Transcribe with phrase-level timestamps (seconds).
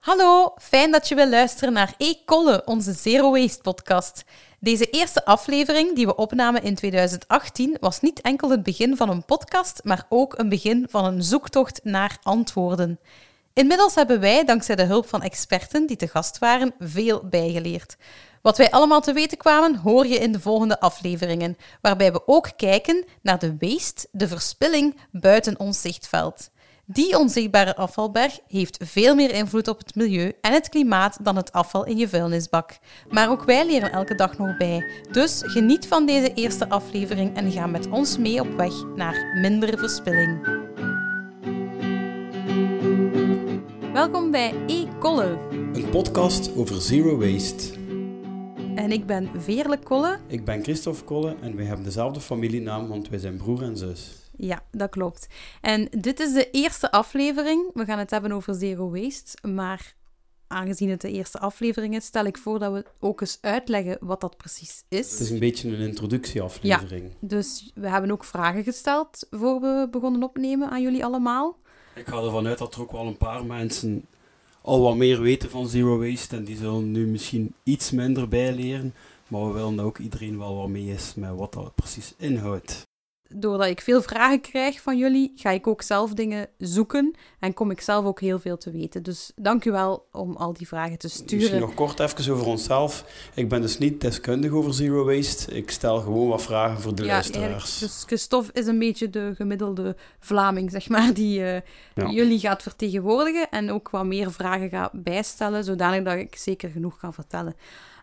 [0.00, 4.24] Hallo, fijn dat je wil luisteren naar E-Kolle, onze Zero Waste podcast.
[4.60, 9.24] Deze eerste aflevering die we opnamen in 2018 was niet enkel het begin van een
[9.24, 13.00] podcast, maar ook een begin van een zoektocht naar antwoorden.
[13.52, 17.96] Inmiddels hebben wij, dankzij de hulp van experten die te gast waren, veel bijgeleerd.
[18.42, 22.50] Wat wij allemaal te weten kwamen, hoor je in de volgende afleveringen, waarbij we ook
[22.56, 26.50] kijken naar de waste, de verspilling buiten ons zichtveld.
[26.92, 31.52] Die onzichtbare afvalberg heeft veel meer invloed op het milieu en het klimaat dan het
[31.52, 32.78] afval in je vuilnisbak.
[33.08, 34.84] Maar ook wij leren elke dag nog bij.
[35.12, 39.78] Dus geniet van deze eerste aflevering en ga met ons mee op weg naar minder
[39.78, 40.58] verspilling.
[43.92, 45.38] Welkom bij E-Kolle.
[45.72, 47.78] Een podcast over zero waste.
[48.74, 50.18] En ik ben Veerle Kolle.
[50.26, 54.19] Ik ben Christophe Kolle en wij hebben dezelfde familienaam, want wij zijn broer en zus.
[54.40, 55.26] Ja, dat klopt.
[55.60, 57.70] En dit is de eerste aflevering.
[57.74, 59.48] We gaan het hebben over zero waste.
[59.48, 59.94] Maar
[60.46, 64.20] aangezien het de eerste aflevering is, stel ik voor dat we ook eens uitleggen wat
[64.20, 65.10] dat precies is.
[65.10, 67.02] Het is een beetje een introductieaflevering.
[67.02, 71.58] Ja, dus we hebben ook vragen gesteld voor we begonnen opnemen aan jullie allemaal.
[71.94, 74.06] Ik ga ervan uit dat er ook wel een paar mensen
[74.62, 78.94] al wat meer weten van zero waste en die zullen nu misschien iets minder bijleren.
[79.28, 82.88] Maar we willen dat ook iedereen wel wat mee is met wat dat precies inhoudt
[83.34, 87.70] doordat ik veel vragen krijg van jullie, ga ik ook zelf dingen zoeken en kom
[87.70, 89.02] ik zelf ook heel veel te weten.
[89.02, 91.36] Dus dank u wel om al die vragen te sturen.
[91.36, 93.04] Misschien nog kort even over onszelf.
[93.34, 95.52] Ik ben dus niet deskundig over zero waste.
[95.52, 97.78] Ik stel gewoon wat vragen voor de ja, luisteraars.
[97.78, 101.56] Dus Christophe is een beetje de gemiddelde Vlaming, zeg maar, die uh,
[101.94, 106.96] jullie gaat vertegenwoordigen en ook wat meer vragen gaat bijstellen, zodanig dat ik zeker genoeg
[106.96, 107.54] kan vertellen.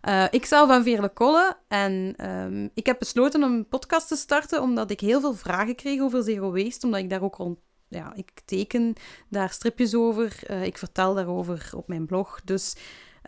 [0.03, 4.15] Uh, ik zelf ben Veerle Kolle en um, ik heb besloten om een podcast te
[4.15, 7.57] starten omdat ik heel veel vragen kreeg over zero waste, omdat ik daar ook rond
[7.89, 8.93] ja, ik teken
[9.29, 10.39] daar stripjes over.
[10.51, 12.41] Uh, ik vertel daarover op mijn blog.
[12.43, 12.75] Dus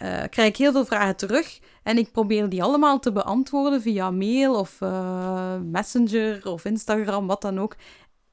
[0.01, 1.59] uh, krijg ik heel veel vragen terug.
[1.83, 4.79] En ik probeer die allemaal te beantwoorden via mail of
[5.63, 7.75] Messenger of Instagram, wat dan ook.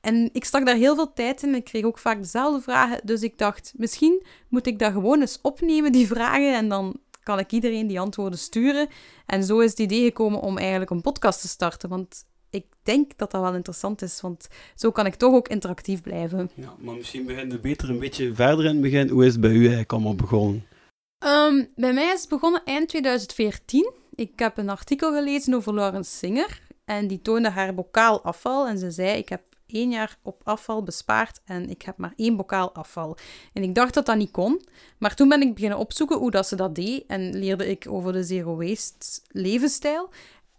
[0.00, 1.54] En ik stak daar heel veel tijd in.
[1.54, 3.00] Ik kreeg ook vaak dezelfde vragen.
[3.04, 6.54] Dus ik dacht, misschien moet ik dat gewoon eens opnemen, die vragen.
[6.54, 8.88] En dan kan ik iedereen die antwoorden sturen.
[9.26, 11.88] En zo is het idee gekomen om eigenlijk een podcast te starten.
[11.88, 16.00] Want ik denk dat dat wel interessant is, want zo kan ik toch ook interactief
[16.00, 16.50] blijven.
[16.54, 19.08] Ja, maar misschien beginnen we beter een beetje verder in het begin.
[19.08, 20.66] Hoe is het bij u eigenlijk allemaal begonnen?
[21.24, 23.92] Um, bij mij is het begonnen eind 2014.
[24.14, 26.60] Ik heb een artikel gelezen over Laurence Singer.
[26.84, 28.68] En die toonde haar bokaal afval.
[28.68, 32.36] En ze zei, ik heb één jaar op afval bespaard en ik heb maar één
[32.36, 33.16] bokaal afval.
[33.52, 34.62] En ik dacht dat dat niet kon,
[34.98, 38.12] maar toen ben ik beginnen opzoeken hoe dat ze dat deed en leerde ik over
[38.12, 40.10] de zero waste levensstijl.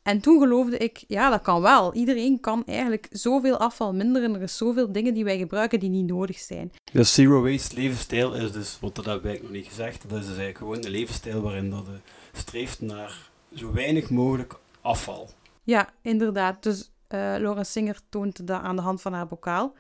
[0.08, 1.94] En toen geloofde ik, ja, dat kan wel.
[1.94, 4.36] Iedereen kan eigenlijk zoveel afval minderen.
[4.36, 6.72] Er is zoveel dingen die wij gebruiken die niet nodig zijn.
[6.92, 10.28] De zero waste levensstijl is dus, wat dat heb ik nog niet gezegd, dat is
[10.28, 12.00] dus eigenlijk gewoon een levensstijl waarin dat je
[12.40, 15.30] streeft naar zo weinig mogelijk afval.
[15.64, 16.64] Ja, inderdaad.
[16.64, 19.74] Dus uh, Singer toont dat aan de hand van haar bokaal.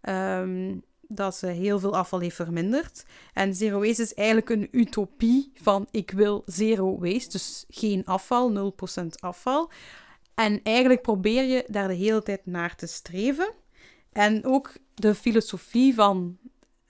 [0.00, 0.76] Ehm,
[1.12, 3.04] dat ze heel veel afval heeft verminderd.
[3.32, 8.72] En zero waste is eigenlijk een utopie van ik wil zero waste, dus geen afval,
[8.72, 9.70] 0% afval.
[10.34, 13.52] En eigenlijk probeer je daar de hele tijd naar te streven.
[14.12, 16.38] En ook de filosofie van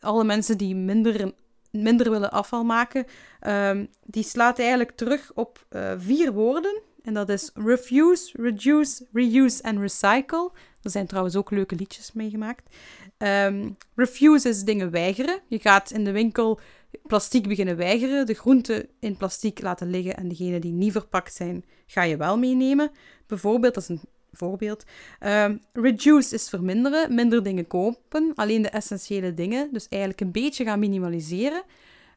[0.00, 1.32] alle mensen die minder,
[1.70, 3.06] minder willen afval maken,
[3.46, 6.82] um, die slaat eigenlijk terug op uh, vier woorden.
[7.02, 10.50] En dat is Refuse, Reduce, Reuse en Recycle.
[10.82, 12.76] Er zijn trouwens ook leuke liedjes meegemaakt.
[13.18, 15.40] Um, refuse is dingen weigeren.
[15.48, 16.60] Je gaat in de winkel
[17.02, 21.64] plastic beginnen weigeren, de groenten in plastic laten liggen en degene die niet verpakt zijn,
[21.86, 22.90] ga je wel meenemen.
[23.26, 24.00] Bijvoorbeeld, dat is een
[24.32, 24.84] voorbeeld.
[25.26, 29.68] Um, reduce is verminderen, minder dingen kopen, alleen de essentiële dingen.
[29.72, 31.62] Dus eigenlijk een beetje gaan minimaliseren.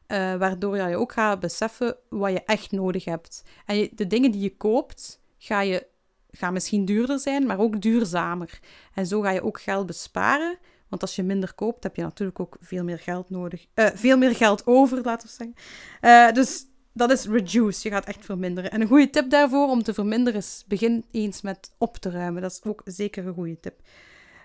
[0.08, 3.42] Uh, waardoor je ook gaat beseffen wat je echt nodig hebt.
[3.66, 5.86] En de dingen die je koopt, ga je,
[6.30, 8.60] gaan misschien duurder zijn, maar ook duurzamer.
[8.94, 10.58] En zo ga je ook geld besparen.
[10.88, 13.66] Want als je minder koopt, heb je natuurlijk ook veel meer geld nodig.
[13.74, 15.56] Uh, veel meer geld over, laten we zeggen.
[16.00, 17.88] Uh, dus dat is reduce.
[17.88, 18.70] Je gaat echt verminderen.
[18.70, 22.42] En een goede tip daarvoor om te verminderen is: begin eens met op te ruimen.
[22.42, 23.80] Dat is ook zeker een goede tip.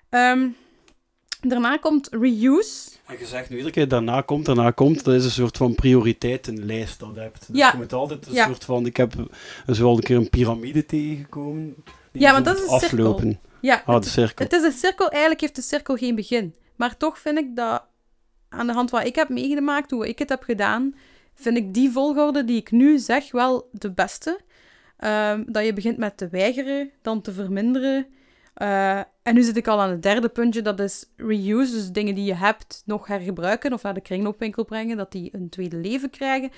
[0.10, 0.56] Um,
[1.42, 2.90] Daarna komt reuse.
[3.06, 5.76] En je zegt nu iedere keer daarna komt, daarna komt, dat is een soort van
[5.76, 7.48] prioriteitenlijst dat je hebt.
[7.48, 7.72] Dus ja.
[7.72, 9.14] je moet altijd een soort van, ik heb
[9.66, 11.76] dus wel een keer een piramide tegengekomen.
[12.12, 13.24] Ja, want dat is een aflopen.
[13.24, 13.50] cirkel.
[13.62, 14.46] Ja, ah, de cirkel.
[14.46, 16.56] Het is een cirkel, eigenlijk heeft de cirkel geen begin.
[16.76, 17.84] Maar toch vind ik dat,
[18.50, 20.96] aan de hand wat ik heb meegemaakt, hoe ik het heb gedaan,
[21.36, 24.40] vind ik die volgorde die ik nu zeg wel de beste.
[25.04, 28.08] Um, dat je begint met te weigeren, dan te verminderen,
[28.62, 31.74] Uh, en nu zit ik al aan het derde puntje, dat is reuse.
[31.74, 35.50] Dus dingen die je hebt nog hergebruiken of naar de kringloopwinkel brengen, dat die een
[35.50, 36.52] tweede leven krijgen.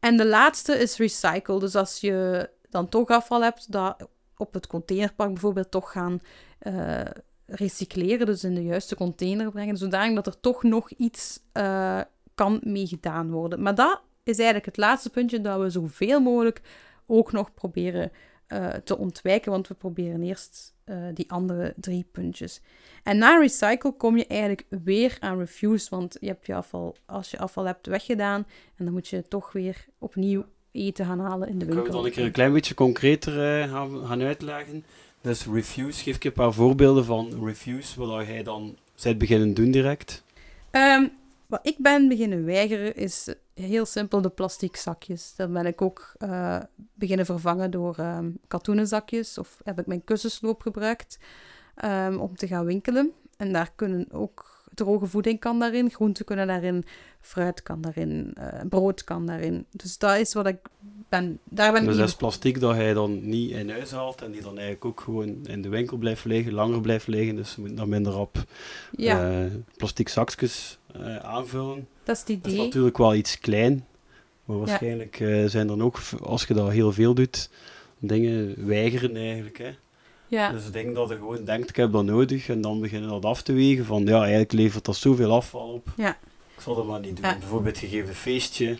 [0.00, 1.58] En de laatste is recycle.
[1.58, 6.20] Dus als je dan toch afval hebt, dat op het containerpark bijvoorbeeld toch gaan
[6.62, 7.00] uh,
[7.46, 12.00] recycleren, dus in de juiste container brengen, zodanig dat er toch nog iets uh,
[12.34, 13.62] kan mee gedaan worden.
[13.62, 16.60] Maar dat is eigenlijk het laatste puntje dat we zoveel mogelijk
[17.06, 18.12] ook nog proberen
[18.52, 22.60] uh, te ontwijken, want we proberen eerst uh, die andere drie puntjes.
[23.02, 27.30] En na recycle kom je eigenlijk weer aan refuse, want je hebt je afval, als
[27.30, 28.46] je afval hebt weggedaan,
[28.76, 31.82] en dan moet je toch weer opnieuw eten gaan halen in de winkel.
[31.82, 34.84] Kunnen we dan een keer een klein beetje concreter uh, gaan, gaan, uitleggen?
[35.20, 39.70] Dus refuse, geef ik een paar voorbeelden van refuse, wat jij dan zijt beginnen doen
[39.70, 40.22] direct.
[40.70, 41.10] Um,
[41.46, 45.34] wat ik ben beginnen weigeren is heel simpel de plastic zakjes.
[45.36, 46.58] Dan ben ik ook uh,
[46.94, 49.38] beginnen vervangen door um, katoenen zakjes.
[49.38, 51.18] Of heb ik mijn kussensloop gebruikt
[51.84, 53.12] um, om te gaan winkelen.
[53.36, 56.84] En daar kunnen ook droge voeding kan daarin, groenten kunnen daarin,
[57.20, 59.66] fruit kan daarin, uh, brood kan daarin.
[59.70, 60.58] Dus dat is wat ik
[61.08, 61.38] ben.
[61.44, 64.42] Daar ben dus dat is plastic dat hij dan niet in huis haalt en die
[64.42, 67.36] dan eigenlijk ook gewoon in de winkel blijft liggen, langer blijft liggen.
[67.36, 68.44] Dus je moet dan minder op
[68.90, 69.42] ja.
[69.42, 71.88] uh, plastic zakjes uh, aanvullen.
[72.04, 72.42] Dat is het idee.
[72.42, 73.86] Dat is natuurlijk wel iets klein.
[74.44, 75.48] Maar waarschijnlijk ja.
[75.48, 77.50] zijn er ook, als je dat heel veel doet,
[77.98, 79.58] dingen weigeren eigenlijk.
[79.58, 79.74] Hè.
[80.32, 80.50] Ja.
[80.50, 82.48] Dus ik denk dat je gewoon denkt, ik heb dat nodig.
[82.48, 83.84] En dan beginnen dat af te wegen.
[83.84, 85.88] Van ja, eigenlijk levert dat zoveel afval op.
[85.96, 86.10] Ja.
[86.54, 87.30] Ik zal dat maar niet doen.
[87.30, 87.38] Ja.
[87.38, 88.68] Bijvoorbeeld gegeven feestje.
[88.68, 88.78] En,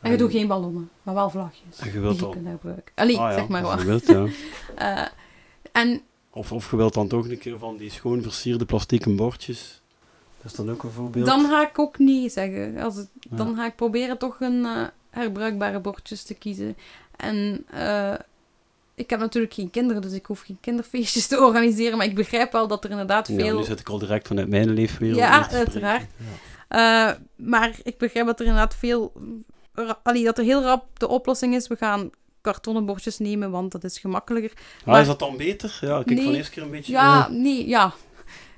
[0.00, 1.78] en je doet geen ballonnen, maar wel vlagjes.
[1.78, 2.92] En je wilt die je gebruiken.
[2.94, 3.80] Allee, ah, zeg maar wat.
[3.80, 4.26] Je wilt, ja.
[4.78, 5.08] uh,
[5.82, 6.00] en...
[6.30, 9.82] Of, of je wilt dan toch een keer van die schoon versierde plastieke bordjes.
[10.42, 11.26] Dat is dan ook een voorbeeld.
[11.26, 12.78] Dan ga ik ook niet zeggen.
[12.78, 13.08] Als het.
[13.30, 16.76] Dan ga ik proberen toch een uh, herbruikbare bordjes te kiezen.
[17.16, 18.14] En uh,
[18.94, 21.96] ik heb natuurlijk geen kinderen, dus ik hoef geen kinderfeestjes te organiseren.
[21.96, 23.44] Maar ik begrijp wel dat er inderdaad veel...
[23.44, 25.18] Ja, nu zit ik al direct vanuit mijn leefwereld.
[25.18, 26.06] Ja, uiteraard.
[26.70, 27.10] Ja.
[27.10, 29.12] Uh, maar ik begrijp dat er inderdaad veel...
[30.02, 31.68] Allee, dat er heel rap de oplossing is.
[31.68, 32.10] We gaan
[32.40, 34.52] kartonnen bordjes nemen, want dat is gemakkelijker.
[34.54, 35.78] Maar, maar is dat dan beter?
[35.80, 36.92] Ja, kijk nee, van eerst keer een beetje...
[36.92, 37.94] Ja, nee, ja.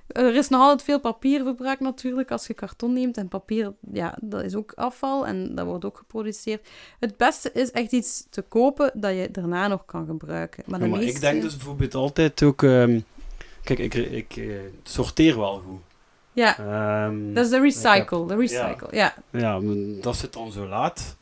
[0.06, 3.16] Er is nog altijd veel papierverbruik natuurlijk als je karton neemt.
[3.16, 6.68] En papier, ja, dat is ook afval en dat wordt ook geproduceerd.
[7.00, 10.62] Het beste is echt iets te kopen dat je daarna nog kan gebruiken.
[10.66, 11.14] Maar, ja, maar meeste...
[11.14, 12.62] ik denk dus bijvoorbeeld altijd ook...
[12.62, 13.04] Um,
[13.62, 15.80] kijk, ik, ik uh, sorteer wel goed.
[16.32, 16.58] Ja,
[17.06, 18.18] um, dat is de recycle.
[18.18, 19.14] Heb, de recycle, ja.
[19.30, 19.60] Ja, ja
[20.00, 21.16] dat zit dan zo laat.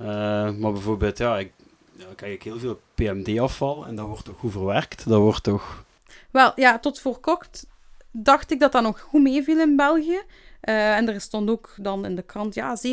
[0.00, 0.06] Uh,
[0.50, 1.52] maar bijvoorbeeld, ja, ik
[1.96, 5.08] ja, krijg ik heel veel PMD-afval en dat wordt toch goed verwerkt.
[5.08, 5.84] Dat wordt toch...
[6.30, 7.66] Wel, ja, tot voor kort
[8.12, 10.20] dacht ik dat dat nog goed meeviel in België.
[10.68, 12.90] Uh, en er stond ook dan in de krant, ja, 87,5%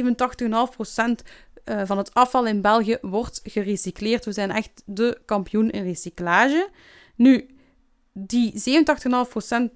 [1.66, 4.26] uh, van het afval in België wordt gerecycleerd.
[4.26, 6.70] We zijn echt de kampioen in recyclage.
[7.16, 7.58] Nu,
[8.14, 8.54] die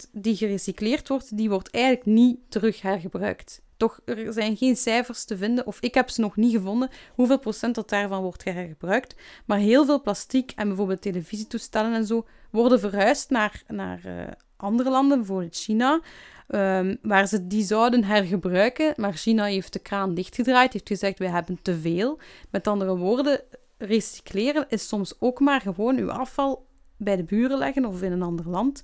[0.04, 3.62] 87,5% die gerecycleerd wordt, die wordt eigenlijk niet terug hergebruikt.
[3.78, 7.40] Toch, er zijn geen cijfers te vinden, of ik heb ze nog niet gevonden, hoeveel
[7.40, 9.16] procent dat daarvan wordt hergebruikt.
[9.46, 14.28] Maar heel veel plastic en bijvoorbeeld televisietoestellen en zo worden verhuisd naar, naar uh,
[14.62, 16.02] andere landen, bijvoorbeeld China,
[16.48, 18.94] um, waar ze die zouden hergebruiken.
[18.96, 22.20] Maar China heeft de kraan dichtgedraaid, heeft gezegd, wij hebben te veel.
[22.50, 23.42] Met andere woorden,
[23.78, 26.66] recycleren is soms ook maar gewoon uw afval
[26.98, 28.84] bij de buren leggen of in een ander land.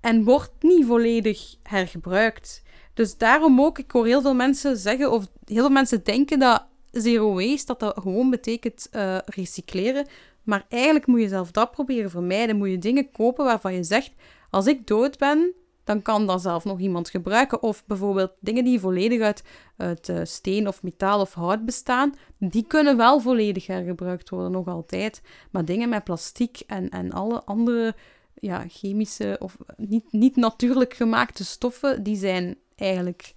[0.00, 2.62] En wordt niet volledig hergebruikt.
[2.94, 6.64] Dus daarom ook, ik hoor heel veel mensen zeggen, of heel veel mensen denken dat
[6.90, 10.06] zero waste, dat dat gewoon betekent uh, recycleren.
[10.42, 12.56] Maar eigenlijk moet je zelf dat proberen vermijden.
[12.56, 14.10] Moet je dingen kopen waarvan je zegt,
[14.52, 15.54] als ik dood ben,
[15.84, 17.62] dan kan dat zelf nog iemand gebruiken.
[17.62, 19.42] Of bijvoorbeeld dingen die volledig uit,
[19.76, 24.66] uit uh, steen of metaal of hout bestaan, die kunnen wel volledig hergebruikt worden, nog
[24.66, 25.22] altijd.
[25.50, 27.94] Maar dingen met plastic en, en alle andere
[28.34, 33.34] ja, chemische of niet, niet natuurlijk gemaakte stoffen, die zijn eigenlijk,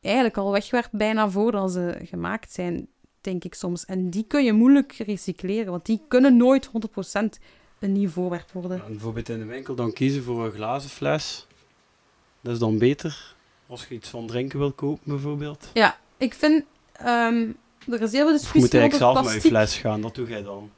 [0.00, 2.88] eigenlijk al wegwerp bijna voordat ze gemaakt zijn,
[3.20, 3.84] denk ik soms.
[3.84, 6.70] En die kun je moeilijk recycleren, want die kunnen nooit 100%
[7.78, 8.76] een nieuw voorwerp worden.
[8.76, 11.46] Ja, bijvoorbeeld in de winkel dan kiezen voor een glazen fles.
[12.40, 13.34] Dat is dan beter
[13.66, 15.70] als je iets van drinken wil kopen, bijvoorbeeld.
[15.72, 16.64] Ja, ik vind...
[17.06, 17.56] Um,
[17.88, 20.28] er is heel veel discussie Je moet eigenlijk zelf met je fles gaan, dat doe
[20.28, 20.70] jij dan.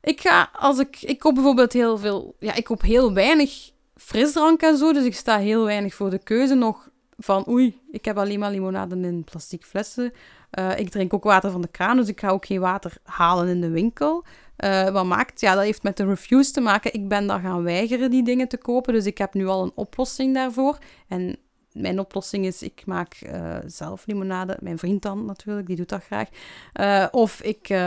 [0.00, 1.02] Ik ga, als ik...
[1.02, 2.34] Ik koop bijvoorbeeld heel veel...
[2.38, 6.18] Ja, ik koop heel weinig frisdrank en zo, dus ik sta heel weinig voor de
[6.18, 10.12] keuze nog van oei, ik heb alleen maar limonade in plastic flessen.
[10.58, 13.48] Uh, ik drink ook water van de kraan, dus ik ga ook geen water halen
[13.48, 14.24] in de winkel.
[14.64, 15.40] Uh, wat maakt?
[15.40, 16.94] Ja, dat heeft met de refuse te maken.
[16.94, 19.72] Ik ben daar gaan weigeren die dingen te kopen, dus ik heb nu al een
[19.74, 20.78] oplossing daarvoor.
[21.08, 21.36] En
[21.72, 24.56] mijn oplossing is, ik maak eh, zelf limonade.
[24.60, 26.28] Mijn vriend dan natuurlijk, die doet dat graag.
[26.72, 27.78] Eh, of ik, eh,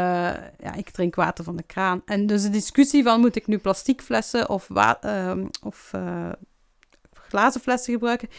[0.60, 2.02] ja, ik drink water van de kraan.
[2.06, 6.30] En dus de discussie van, moet ik nu plastic flessen of, ehm, of eh,
[7.14, 8.30] glazen flessen gebruiken,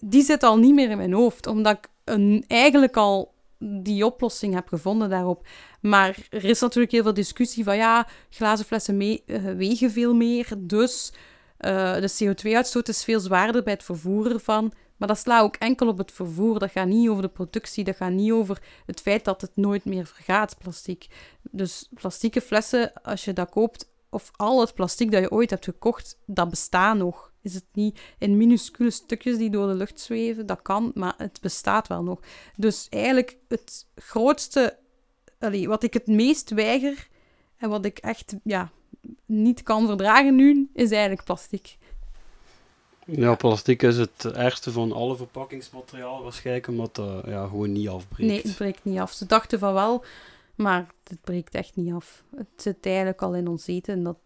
[0.00, 1.46] die zit al niet meer in mijn hoofd.
[1.46, 5.46] Omdat ik een, eigenlijk al die oplossing heb gevonden daarop.
[5.88, 10.48] Maar er is natuurlijk heel veel discussie van, ja, glazen flessen eh, wegen veel meer,
[10.58, 11.12] dus...
[11.56, 14.72] eh, de CO2-uitstoot is veel zwaarder bij het vervoer ervan.
[14.96, 16.58] Maar dat slaat ook enkel op het vervoer.
[16.58, 17.84] Dat gaat niet over de productie.
[17.84, 21.06] Dat gaat niet over het feit dat het nooit meer vergaat, plastic.
[21.50, 25.64] Dus plastieke flessen, als je dat koopt, of al het plastic dat je ooit hebt
[25.64, 27.32] gekocht, dat bestaat nog.
[27.42, 30.46] Is het niet in minuscule stukjes die door de lucht zweven?
[30.46, 32.20] Dat kan, maar het bestaat wel nog.
[32.56, 34.78] Dus eigenlijk het grootste,
[35.38, 37.08] allee, wat ik het meest weiger
[37.56, 38.70] en wat ik echt ja,
[39.26, 41.76] niet kan verdragen nu, is eigenlijk plastic.
[43.06, 48.30] Ja, plastic is het ergste van alle verpakkingsmateriaal waarschijnlijk, omdat dat ja, gewoon niet afbreekt.
[48.30, 49.12] Nee, het breekt niet af.
[49.12, 50.04] Ze dachten van wel,
[50.54, 52.22] maar het breekt echt niet af.
[52.36, 53.94] Het zit eigenlijk al in ons eten.
[53.94, 54.16] En dat,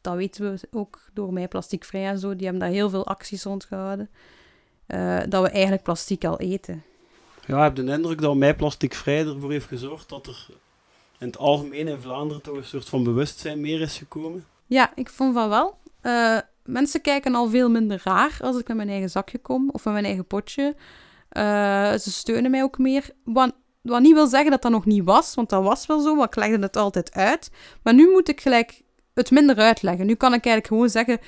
[0.00, 2.36] dat weten we ook door mij plasticvrij en zo.
[2.36, 4.10] Die hebben daar heel veel acties rondgehouden.
[4.86, 6.82] eh, dat we eigenlijk plastic al eten.
[7.46, 10.46] Ja, ik heb de indruk dat mij plasticvrij ervoor heeft gezorgd dat er
[11.18, 14.46] in het algemeen in Vlaanderen toch een soort van bewustzijn meer is gekomen.
[14.66, 15.78] Ja, ik vond van wel.
[16.00, 19.84] Eh, mensen kijken al veel minder raar als ik met mijn eigen zakje kom of
[19.84, 20.76] met mijn eigen potje.
[21.28, 23.10] Eh, ze steunen mij ook meer.
[23.24, 26.14] Wat, wat niet wil zeggen dat dat nog niet was, want dat was wel zo,
[26.14, 27.50] maar ik legde het altijd uit.
[27.82, 28.82] Maar nu moet ik gelijk
[29.14, 30.06] het minder uitleggen.
[30.06, 31.18] Nu kan ik eigenlijk gewoon zeggen,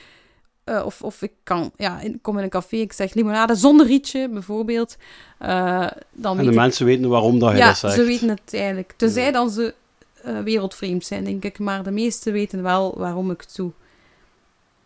[0.64, 3.86] eh, of, of ik kan, ja, ik kom in een café, ik zeg limonade zonder
[3.86, 4.96] rietje, bijvoorbeeld.
[5.38, 7.94] Eh, dan En de ik mensen weten waarom dat je ja, dat zegt.
[7.94, 8.92] ze weten het eigenlijk.
[8.96, 9.30] Tenzij Ja.
[9.32, 9.74] dan ze
[10.22, 11.58] eh, wereldvreemd zijn, denk ik.
[11.58, 13.70] Maar de meesten weten wel waarom ik het doe.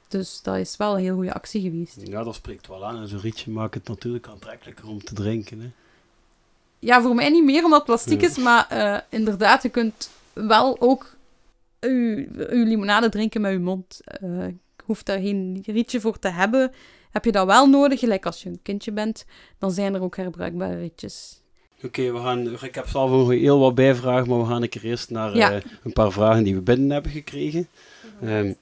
[0.08, 1.97] Dus dat is wel een heel goede actie geweest.
[2.04, 2.97] Ja, dat spreekt wel aan.
[2.97, 5.61] En zo'n rietje maakt het natuurlijk aantrekkelijker om te drinken.
[5.61, 5.70] Hè.
[6.78, 7.87] Ja, voor mij niet meer omdat
[8.20, 8.28] Ja.
[8.28, 11.16] is, maar inderdaad, je kunt wel ook
[11.80, 14.00] uw, uw limonade drinken met uw mond.
[14.88, 16.73] Hoeft daar geen rietje voor te hebben.
[17.11, 19.25] Heb je dat wel nodig, gelijk als je een kindje bent,
[19.59, 21.40] dan zijn er ook herbruikbare rietjes.
[21.83, 22.62] Oké, we gaan.
[22.62, 25.52] Ik heb zelf nog heel wat bijvragen, maar we gaan een keer eerst naar Ja.
[25.52, 27.68] eh, een paar vragen die we binnen hebben gekregen.
[28.23, 28.52] Ehm,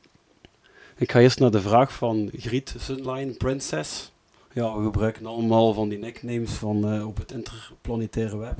[0.96, 4.12] ik ga eerst naar de vraag van Griet Sunline Princess.
[4.52, 8.58] Ja, we gebruiken allemaal van die nicknames van, eh, op het interplanetaire web.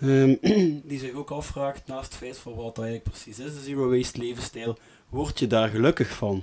[0.00, 0.34] Ehm,
[0.88, 3.90] die zich ook afvraagt, naast het feit van wat dat eigenlijk precies is, de zero
[3.90, 6.42] waste levensstijl, word je daar gelukkig van?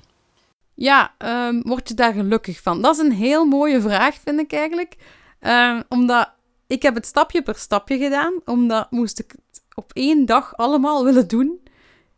[0.73, 2.81] Ja, ehm, word je daar gelukkig van?
[2.81, 4.95] Dat is een heel mooie vraag, vind ik eigenlijk.
[5.39, 6.31] Ehm, omdat
[6.67, 11.03] ik heb het stapje per stapje gedaan, omdat moest ik het op één dag allemaal
[11.03, 11.59] willen doen.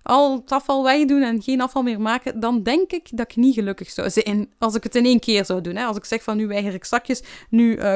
[0.04, 3.54] Al het afval wegdoen en geen afval meer maken, dan denk ik dat ik niet
[3.54, 5.76] gelukkig zou zijn als ik het in één keer zou doen.
[5.76, 5.86] Hè.
[5.86, 7.94] Als ik zeg van nu weiger ik zakjes, nu eh,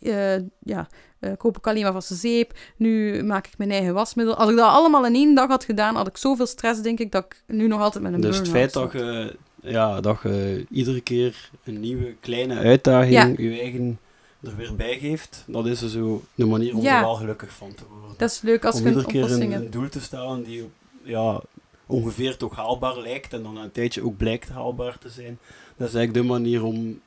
[0.00, 0.86] eh, ja,
[1.18, 4.34] eh, koop ik alleen maar vaste zeep, nu maak ik mijn eigen wasmiddel.
[4.34, 7.12] Als ik dat allemaal in één dag had gedaan, had ik zoveel stress, denk ik,
[7.12, 10.18] dat ik nu nog altijd met een Dus het burn-out feit dat je, ja, dat
[10.22, 13.24] je iedere keer een nieuwe kleine uitdaging Ja.
[13.36, 13.98] je eigen
[14.42, 16.96] er weer bij geeft, dat is zo de manier om Ja.
[16.96, 18.14] er wel gelukkig van te worden.
[18.18, 20.44] Dat is leuk als om je een iedere keer oplossing een, een doel te stellen
[20.44, 20.64] die
[21.02, 21.40] ja,
[21.86, 25.38] ongeveer toch haalbaar lijkt en dan een tijdje ook blijkt haalbaar te zijn.
[25.76, 27.00] Dat is eigenlijk de manier om,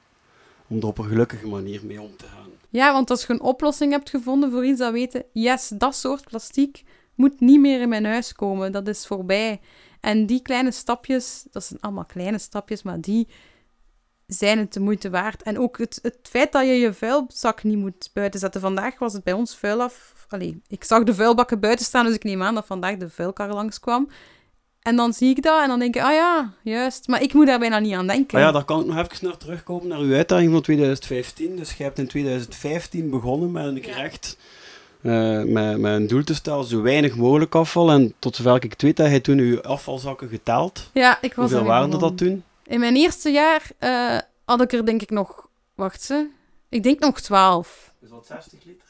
[0.68, 2.50] om er op een gelukkige manier mee om te gaan.
[2.70, 6.24] Ja, want als je een oplossing hebt gevonden voor iets, dan weten, yes, dat soort
[6.30, 6.84] plastic
[7.16, 8.72] moet niet meer in mijn huis komen.
[8.72, 9.60] Dat is voorbij.
[10.06, 13.28] En die kleine stapjes, dat zijn allemaal kleine stapjes, maar die
[14.28, 15.44] zijn het de moeite waard.
[15.44, 18.62] En ook het, het feit dat je je vuilzak niet moet buiten zetten.
[18.62, 20.26] Vandaag was het bij ons vuil af.
[20.30, 23.54] Allee, ik zag de vuilbakken buiten staan, dus ik neem aan dat vandaag de vuilkar
[23.54, 24.10] langskwam.
[24.82, 27.08] En dan zie ik dat en dan denk ik, ah ja, juist.
[27.08, 28.38] Maar ik moet daar bijna niet aan denken.
[28.38, 31.56] Maar ja, daar kan ik nog even naar terugkomen, naar uw uitdaging van 2015.
[31.56, 34.38] Dus je hebt in 2015 begonnen met een gerecht,
[35.06, 37.90] eh, met, met een doel te stellen, zo weinig mogelijk afval.
[37.92, 40.90] En tot zover ik het weet, heb je toen uw afvalzakken geteld.
[40.94, 42.18] Ja, ik was Hoeveel waren er begonnen.
[42.18, 42.44] dat toen?
[42.64, 45.48] In mijn eerste jaar eh, had ik er denk ik nog...
[45.76, 46.28] Wacht ze.
[46.70, 47.94] Ik denk nog 12.
[48.02, 48.88] Is dat 60 liter?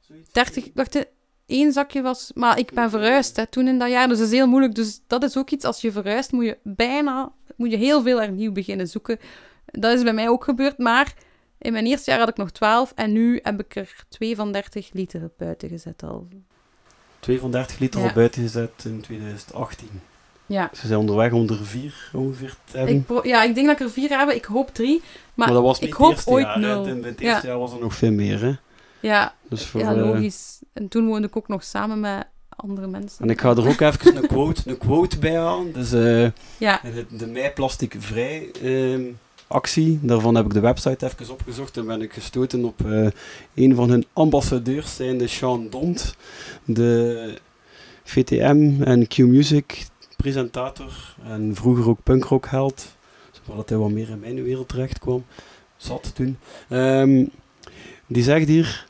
[0.00, 0.32] Zoiets?
[0.32, 0.68] 30...
[0.74, 1.00] Wacht, hè.
[1.46, 2.30] één zakje was...
[2.34, 4.74] Maar ik ben verhuisd hè, toen in dat jaar, dus dat is heel moeilijk.
[4.74, 7.32] Dus dat is ook iets, als je verhuist, moet je bijna...
[7.56, 9.18] Moet je heel veel hernieuw beginnen zoeken.
[9.64, 11.14] Dat is bij mij ook gebeurd, maar...
[11.62, 14.52] In mijn eerste jaar had ik nog 12 en nu heb ik er 2 van
[14.52, 16.28] 30 liter buiten gezet al.
[17.20, 18.12] 2 van 30 liter Ja.
[18.12, 19.88] buiten gezet in 2018.
[20.46, 23.04] Ja, Ze zijn onderweg om er vier ongeveer te hebben.
[23.16, 24.30] ik, ja, ik denk dat ik er vier heb.
[24.30, 25.00] Ik hoop drie.
[25.00, 26.58] Maar, maar dat was niet ik hoop ooit jaar.
[26.58, 26.86] nul.
[26.86, 27.32] In, het Ja.
[27.32, 28.40] eerste jaar was er nog veel meer.
[28.40, 28.52] Hè.
[29.00, 30.60] Ja, Dus voor, ja, eh, logisch.
[30.72, 33.24] En toen woonde ik ook nog samen met andere mensen.
[33.24, 35.72] en ik ga er ook even een quote, een quote bij halen.
[35.72, 39.02] Dus eh, Ja, de, de mij plasticvrij ehm
[39.52, 39.98] actie.
[40.02, 43.06] Daarvan heb ik de website even opgezocht en ben ik gestoten op eh,
[43.54, 46.16] een van hun ambassadeurs, zijnde Sean Dont,
[46.64, 47.38] de
[48.04, 52.96] VTM en Q-Music presentator en vroeger ook punkrock held,
[53.46, 55.24] zodat hij wat meer in mijn wereld terecht kwam.
[55.76, 56.38] Zat toen.
[56.68, 57.24] Ehm,
[58.06, 58.86] die zegt hier,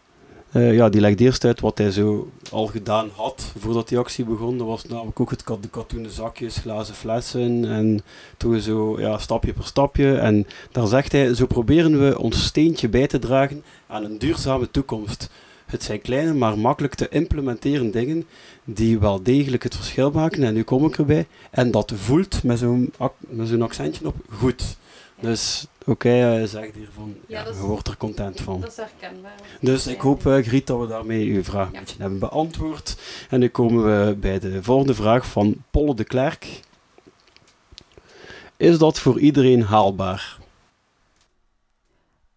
[0.53, 4.25] eh, ja, die legt eerst uit wat hij zo al gedaan had voordat die actie
[4.25, 4.59] begon.
[4.59, 8.01] Dat was namelijk ook het, de katoenen zakjes, glazen flessen en
[8.37, 10.17] toen zo ja, stapje per stapje.
[10.17, 14.71] En daar zegt hij, zo proberen we ons steentje bij te dragen aan een duurzame
[14.71, 15.31] toekomst.
[15.67, 18.25] Het zijn kleine, maar makkelijk te implementeren dingen
[18.65, 20.43] die wel degelijk het verschil maken.
[20.43, 21.27] En nu kom ik erbij.
[21.51, 22.59] En dat voelt met
[23.19, 24.77] met zo'n accentje op goed.
[25.23, 28.61] Dus oké, okay, zegt hiervan, ja, ja, je wordt er content van.
[28.61, 29.35] Dat is herkenbaar.
[29.61, 32.97] Dus ik hoop, uh, Griet, dat we daarmee uw vraag een beetje hebben beantwoord.
[33.31, 36.61] En nu komen we bij de volgende vraag van Polle de Klerk.
[38.57, 40.39] Is dat voor iedereen haalbaar?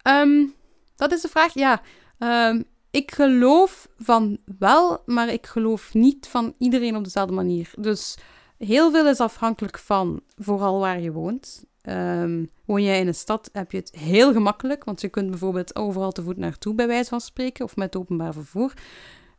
[0.08, 0.54] Um,
[0.96, 1.82] dat is de vraag, ja.
[2.20, 7.72] Um, ik geloof van wel, maar ik geloof niet van iedereen op dezelfde manier.
[7.78, 8.18] Dus
[8.58, 11.64] heel veel is afhankelijk van vooral waar je woont.
[11.90, 15.76] Um, woon jij in een stad, heb je het heel gemakkelijk, want je kunt bijvoorbeeld
[15.76, 18.74] overal te voet naartoe, bij wijze van spreken, of met openbaar vervoer.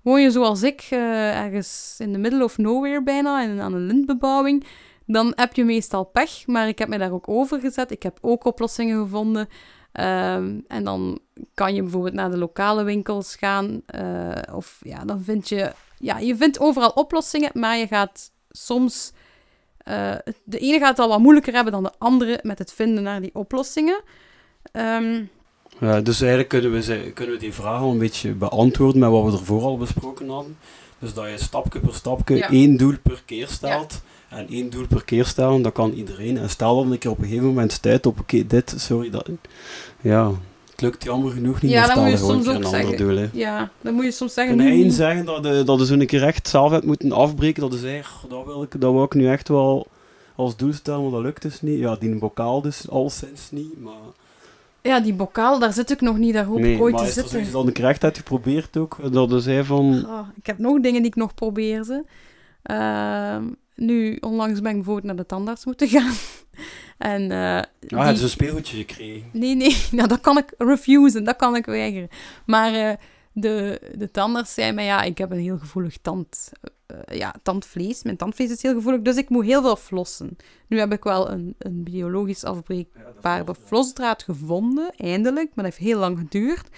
[0.02, 3.86] Woon je zoals ik, uh, ergens in de middle of nowhere bijna, in, aan een
[3.86, 4.64] lintbebouwing,
[5.06, 7.90] dan heb je meestal pech, maar ik heb me daar ook over gezet.
[7.90, 9.48] Ik heb ook oplossingen gevonden.
[9.92, 11.18] Um, en dan
[11.54, 13.82] kan je bijvoorbeeld naar de lokale winkels gaan.
[14.00, 15.72] Uh, of ja, dan vind je...
[15.98, 19.12] Ja, je vindt overal oplossingen, maar je gaat soms
[19.88, 20.14] uh,
[20.44, 23.20] de ene gaat het al wat moeilijker hebben dan de andere met het vinden naar
[23.20, 24.00] die oplossingen.
[24.72, 25.30] Um,
[25.80, 29.24] ja, dus eigenlijk kunnen we, kunnen we die vraag al een beetje beantwoorden met wat
[29.24, 30.56] we ervoor al besproken hadden.
[30.98, 34.02] Dus dat je stapje per stapje één doel per keer stelt.
[34.30, 34.36] Ja.
[34.36, 36.38] En één doel per keer stellen, dat kan iedereen.
[36.38, 39.28] En stel dat ik op een gegeven moment tijd op, oké, dit, sorry, dat...
[40.00, 40.30] Ja,
[40.76, 41.70] het lukt jammer genoeg niet.
[41.70, 42.96] Ja, dan moet je soms ook zeggen.
[42.96, 43.28] Doel, hè.
[43.32, 44.56] ja, dan moet je soms zeggen...
[44.56, 47.72] Kan één zeggen dat, de, dat je zo'n keer echt zelf hebt moeten afbreken, dat
[47.72, 49.86] is eigenlijk, dat wil ik, dat wil ik nu echt wel
[50.34, 51.78] als doel stellen, maar dat lukt dus niet.
[51.78, 53.92] Ja, die bokaal dus al sinds niet, maar...
[54.82, 57.36] Ja, die bokaal, daar zit ik nog niet, daar hoop ik ooit te zitten.
[57.36, 60.04] Nee, maar dan krijgt dat geprobeerd ook, dat is hij van...
[60.06, 62.04] Oh, ik heb nog dingen die ik nog probeer, ze.
[62.70, 63.36] Uh,
[63.74, 66.14] nu, onlangs ben ik bijvoorbeeld naar de tandarts moeten gaan.
[66.98, 67.98] En, uh, ah, die...
[67.98, 69.30] het is een speeltje gekregen.
[69.32, 72.08] Nee, nee, nou, dat kan ik refusen, dat kan ik weigeren.
[72.46, 72.92] Maar uh,
[73.32, 76.52] de, de tandarts zei mij, ja, ik heb een heel gevoelig tand,
[76.86, 78.02] uh, ja, tandvlees.
[78.02, 80.36] Mijn tandvlees is heel gevoelig, dus ik moet heel veel flossen.
[80.68, 85.54] Nu heb ik wel een, een biologisch afbreekbare ja, flosdraad gevonden, eindelijk.
[85.54, 86.68] Maar dat heeft heel lang geduurd.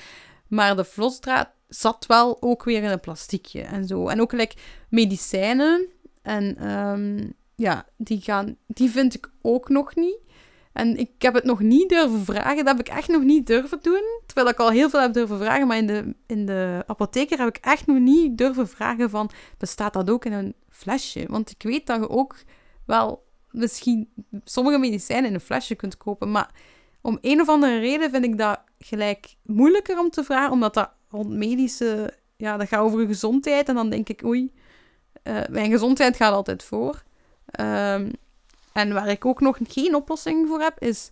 [0.46, 4.09] Maar de flosdraad zat wel ook weer in een plastiekje en zo.
[4.09, 4.57] En ook like,
[4.88, 5.87] medicijnen
[6.22, 10.18] en um, ja, die, gaan, die vind ik ook nog niet.
[10.73, 12.64] En ik heb het nog niet durven vragen.
[12.64, 14.21] Dat heb ik echt nog niet durven doen.
[14.27, 15.66] Terwijl ik al heel veel heb durven vragen.
[15.66, 19.31] Maar in de, in de apotheker heb ik echt nog niet durven vragen van...
[19.59, 21.25] Bestaat dat ook in een flesje?
[21.29, 22.37] Want ik weet dat je ook
[22.87, 24.09] wel misschien
[24.44, 26.31] sommige medicijnen in een flesje kunt kopen.
[26.31, 26.51] Maar
[27.01, 30.53] om een of andere reden vind ik dat gelijk moeilijker om te vragen.
[30.53, 32.14] Omdat dat rond medische...
[32.37, 33.68] Ja, dat gaat over je gezondheid.
[33.68, 34.53] En dan denk ik, oei,
[35.25, 37.07] uh, mijn gezondheid gaat altijd voor.
[37.61, 38.11] Um,
[38.72, 41.11] en waar ik ook nog geen oplossing voor heb, is...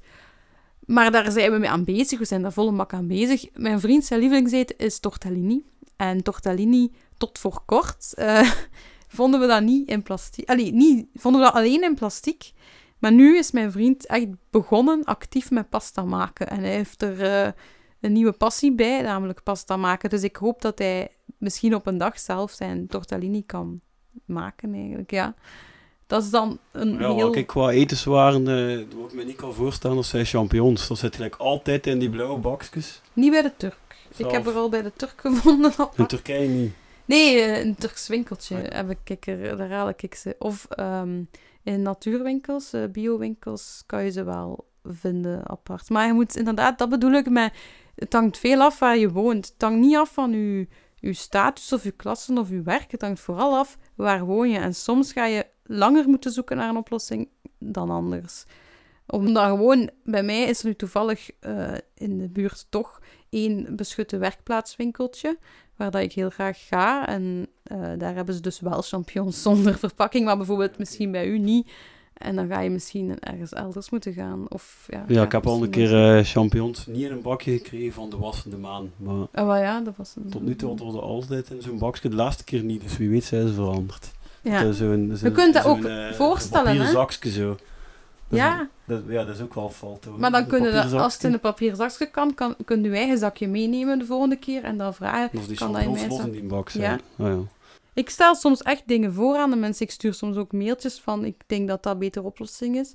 [0.86, 2.18] Maar daar zijn we mee aan bezig.
[2.18, 3.44] We zijn daar volle mak aan bezig.
[3.52, 5.64] Mijn vriend zijn lievelingseten is tortellini.
[5.96, 8.50] En tortellini, tot voor kort, uh,
[9.16, 10.48] vonden we dat niet in plastic.
[10.48, 12.52] Allee, niet, vonden we dat alleen in plastic.
[12.98, 16.48] Maar nu is mijn vriend echt begonnen actief met pasta maken.
[16.48, 17.52] En hij heeft er uh,
[18.00, 20.10] een nieuwe passie bij, namelijk pasta maken.
[20.10, 23.80] Dus ik hoop dat hij misschien op een dag zelf zijn tortellini kan
[24.24, 25.10] maken, eigenlijk.
[25.10, 25.34] Ja.
[26.06, 27.30] Dat is dan een ja, heel...
[27.30, 30.88] Kijk, qua etenswaren, uh, wat ik me niet kan voorstellen, dat zijn champignons.
[30.88, 33.00] Dat zit gelijk altijd in die blauwe bakjes.
[33.12, 33.76] Niet bij de Turk.
[34.16, 35.72] Ik heb er al bij de Turk gevonden.
[35.96, 36.72] In Turkije niet?
[37.04, 40.36] Nee, uh, een Turks winkeltje heb ik er, daar haal ik ze.
[40.38, 41.28] Of um,
[41.62, 45.88] in natuurwinkels, uh, biowinkels, kan je ze wel vinden apart.
[45.88, 47.52] Maar je moet inderdaad, dat bedoel ik met,
[47.94, 49.46] het hangt veel af waar je woont.
[49.46, 52.90] Het hangt niet af van je, je status of je klassen of je werk.
[52.90, 54.58] Het hangt vooral af waar woon je.
[54.58, 58.44] En soms ga je langer moeten zoeken naar een oplossing dan anders.
[59.06, 63.00] Omdat gewoon, bij mij is er nu toevallig uh, in de buurt toch
[63.30, 65.38] één beschutte werkplaatswinkeltje,
[65.76, 67.08] waar dat ik heel graag ga.
[67.08, 71.38] En uh, daar hebben ze dus wel champignons zonder verpakking, maar bijvoorbeeld misschien bij u
[71.38, 71.70] niet.
[72.16, 74.44] En dan ga je misschien ergens elders moeten gaan.
[74.48, 77.92] Of, ja, ja, ik heb al een keer uh, champignons niet in een bakje gekregen
[77.92, 78.92] van de wassende maan.
[78.96, 82.08] Maar oh, ja, dat was tot nu toe hadden we altijd in zo'n bakje.
[82.08, 84.12] De laatste keer niet, dus wie weet zijn ze veranderd.
[84.50, 84.72] Ja.
[84.72, 86.90] Zo een, zo, je kunt dat ook uh, voorstellen, hè?
[86.90, 87.56] zakje zo.
[88.28, 90.04] Ja, Dat, ja, dat is ook wel fout.
[90.04, 90.20] hoor.
[90.20, 93.18] maar dan kunnen we, als het in een papieren zakje kan, kan, kun je eigen
[93.18, 95.38] zakje meenemen de volgende keer en dan vragen.
[95.38, 96.62] Als die kan dat in mijn los zak- in die Ja.
[96.66, 97.00] zijn.
[97.18, 97.38] Oh, ja.
[97.94, 99.86] Ik stel soms echt dingen voor aan de mensen.
[99.86, 102.92] Ik stuur soms ook mailtjes van, ik denk dat dat een betere oplossing is.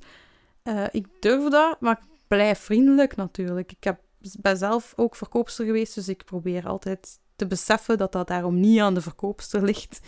[0.64, 3.72] Eh, ik durf dat, maar ik blijf vriendelijk natuurlijk.
[3.72, 4.00] Ik heb,
[4.40, 8.80] ben zelf ook verkoopster geweest, dus ik probeer altijd te beseffen dat dat daarom niet
[8.80, 10.00] aan de verkoopster ligt.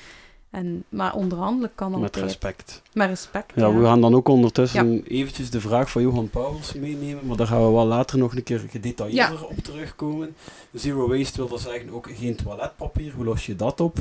[0.54, 2.26] En, maar onderhandelen kan Met altijd.
[2.26, 2.82] respect.
[2.94, 3.74] Met respect, Ja, ja.
[3.78, 7.66] we gaan dan ook ondertussen eventjes de vraag van Johan Pauwels meenemen, maar daar gaan
[7.66, 10.36] we wel later nog een keer gedetailleerder op terugkomen.
[10.74, 13.98] Zero waste wil dat zeggen ook geen toiletpapier, hoe los je dat op?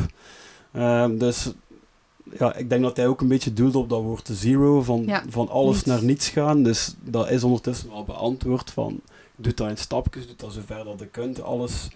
[0.72, 1.52] Ehm, dus
[2.38, 5.22] ja, ik denk dat hij ook een beetje doelde op dat woord zero, van, Ja,
[5.28, 5.86] van alles niets.
[5.86, 6.62] naar niets gaan.
[6.62, 9.00] Dus dat is ondertussen wel beantwoord van,
[9.36, 11.42] doe dat in stapjes, doe dat zover dat je kunt.
[11.42, 11.88] Alles,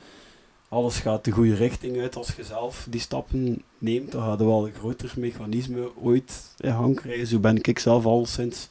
[0.68, 4.12] alles gaat de goede richting uit als je zelf die stappen neemt.
[4.12, 7.26] Dan gaat er wel een groter mechanisme ooit in gang krijgen.
[7.26, 8.68] Zo ben ik zelf al sinds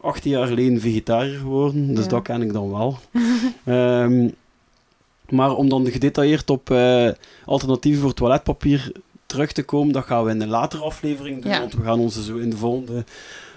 [0.00, 2.10] 18 jaar geleden vegetariër geworden, dus Ja.
[2.10, 2.98] dat ken ik dan wel.
[3.64, 4.28] Ehm,
[5.28, 7.08] maar om dan gedetailleerd op eh,
[7.44, 8.92] alternatieven voor toiletpapier
[9.26, 11.60] terug te komen, dat gaan we in een latere aflevering doen, Ja.
[11.60, 13.04] want we gaan ons zo in de volgende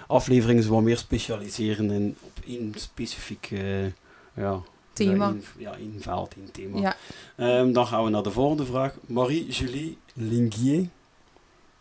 [0.06, 3.84] aflevering zo wat meer specialiseren in, op één specifiek eh,
[4.36, 4.60] ja,
[4.92, 5.34] Thema.
[5.56, 6.80] Ja, één, ja, veld, één thema.
[6.80, 6.96] Ja.
[7.36, 8.94] Ehm, dan gaan we naar de volgende vraag.
[9.06, 10.88] Marie-Julie Lingier.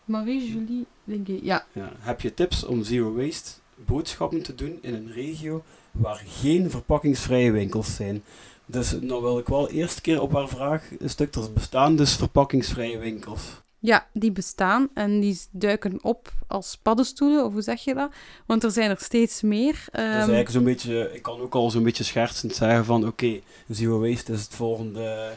[0.05, 1.39] Marie-Julie Linguet.
[1.43, 1.91] Ja, Ja.
[1.99, 7.51] Heb je tips om zero waste boodschappen te doen in een regio waar geen verpakkingsvrije
[7.51, 8.23] winkels zijn?
[8.65, 12.15] Dus nou wil ik wel eerst keer op haar vraag een stuk er bestaan dus
[12.15, 13.41] verpakkingsvrije winkels.
[13.81, 18.11] Ja, die bestaan en die duiken op als paddenstoelen, of hoe zeg je dat?
[18.45, 19.71] Want er zijn er steeds meer.
[19.73, 23.39] dus Ehm, eigenlijk zo'n beetje, ik kan ook al zo'n beetje schertsend zeggen van oké,
[23.69, 25.29] zero waste is het volgende,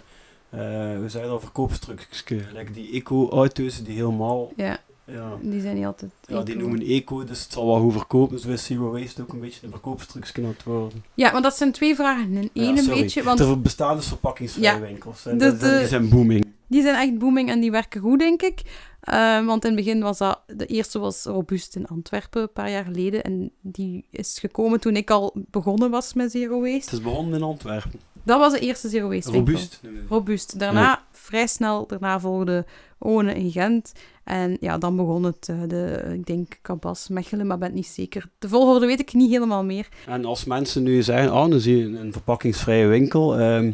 [0.51, 0.59] eh
[1.01, 2.41] we zeiden al, verkoopstukje.
[2.55, 6.11] Like die eco-auto's die helemaal, ja, ja, die zijn niet altijd...
[6.27, 8.37] Ja, die noemen eco, dus het zal wel goed verkopen.
[8.37, 11.05] Dus is Zero Waste ook een beetje een verkoopstrucje aan worden.
[11.15, 13.23] Ja, maar dat zijn twee vragen in één Ja, een beetje.
[13.23, 14.81] Want Er bestaan dus verpakkingsvrije Ja.
[14.81, 15.27] winkels.
[15.27, 16.47] En De- dat zijn- de- die zijn booming.
[16.73, 18.63] Die zijn echt booming en die werken goed, denk ik.
[19.01, 20.41] Eh, want in het begin was dat...
[20.47, 23.23] De eerste was Robuust in Antwerpen, een paar jaar geleden.
[23.23, 26.77] En die is gekomen toen ik al begonnen was met Zero Waste.
[26.77, 28.01] Het is begonnen in Antwerpen.
[28.23, 29.53] Dat was de eerste Zero Waste winkel.
[29.53, 29.81] Robuust.
[30.09, 30.59] Robuust.
[30.59, 32.65] Daarna, vrij snel, daarna volgde
[32.99, 33.93] One in Gent.
[34.25, 37.87] En ja, dan begon het, eh, de, ik denk, Cabas, Mechelen, maar ben het niet
[37.87, 38.29] zeker.
[38.39, 39.89] De volgorde weet ik niet helemaal meer.
[40.07, 43.39] En als mensen nu zeggen, oh, dan zie je een, een verpakkingsvrije winkel.
[43.39, 43.73] ehm,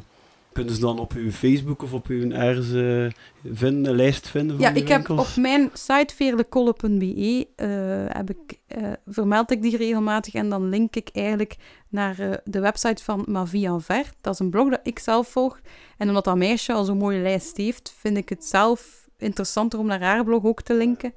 [0.53, 3.23] kunnen ze dan op uw Facebook of op uw ergens eh,
[3.55, 5.29] vinden, een lijst vinden van Ja, ik heb winkels?
[5.29, 7.69] op mijn site veerlekolle.be eh,
[8.17, 11.57] heb ik, eh, vermeld ik die regelmatig en dan link ik eigenlijk
[11.89, 14.15] naar de website van Ma Vie en Vert.
[14.21, 15.61] Dat is een blog dat ik zelf volg.
[15.97, 19.87] En omdat dat meisje al zo'n mooie lijst heeft, vind ik het zelf interessanter om
[19.87, 21.13] naar haar blog ook te linken.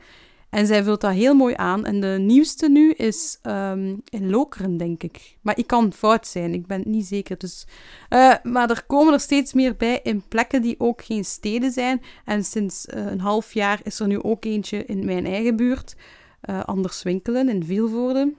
[0.52, 1.86] En zij vult dat heel mooi aan.
[1.86, 5.36] En de nieuwste nu is ehm, in Lokeren, denk ik.
[5.42, 7.38] Maar ik kan fout zijn, ik ben het niet zeker.
[7.38, 7.66] Dus,
[8.10, 12.02] eh, maar er komen er steeds meer bij in plekken die ook geen steden zijn.
[12.26, 15.96] En sinds eh, een half jaar is er nu ook eentje in mijn eigen buurt.
[16.42, 18.34] eh, Anders Winkelen in Vilvoorde.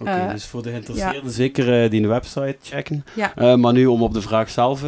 [0.00, 3.04] Oké, dus voor de geïnteresseerden zeker die website checken.
[3.16, 3.56] Ja.
[3.56, 4.82] Maar nu om op de vraag zelf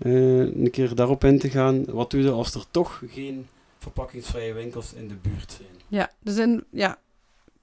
[0.00, 1.84] een keer daarop in te gaan.
[1.84, 3.46] Wat doe je als er toch geen
[3.82, 5.80] verpakkingsvrije winkels in de buurt zijn?
[5.88, 6.98] Ja, dus in, ja,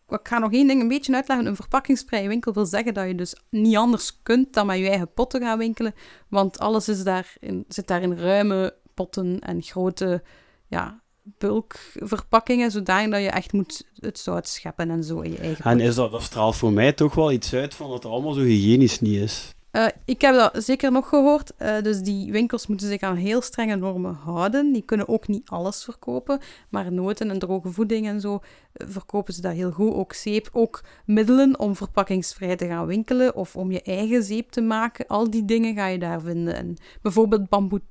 [0.10, 1.46] ik ga nog één ding een beetje uitleggen.
[1.46, 5.14] Een verpakkingsvrije winkel wil zeggen dat je dus niet anders kunt dan met je eigen
[5.14, 5.94] potten gaan winkelen.
[6.28, 10.24] Want alles is daarin, zit daar in ruime potten en grote
[10.68, 11.02] ja,
[11.38, 15.80] bulkverpakkingen, zodanig dat je echt moet het zout scheppen en zo in je eigen En
[15.80, 18.42] is dat, dat straalt voor mij toch wel iets uit van dat het allemaal zo
[18.42, 19.54] hygiënisch niet is.
[19.72, 21.54] Eh, ik heb dat zeker nog gehoord.
[21.58, 24.72] Eh, dus die winkels moeten zich aan heel strenge normen houden.
[24.72, 26.40] Die kunnen ook niet alles verkopen.
[26.70, 28.40] Maar noten en droge voeding en zo
[28.74, 29.94] eh, verkopen ze daar heel goed.
[29.94, 33.36] Ook zeep, ook middelen om verpakkingsvrij te gaan winkelen.
[33.36, 35.08] Of om je eigen zeep te maken.
[35.08, 36.56] Al die dingen ga je daar vinden.
[36.56, 37.82] En bijvoorbeeld bamboe,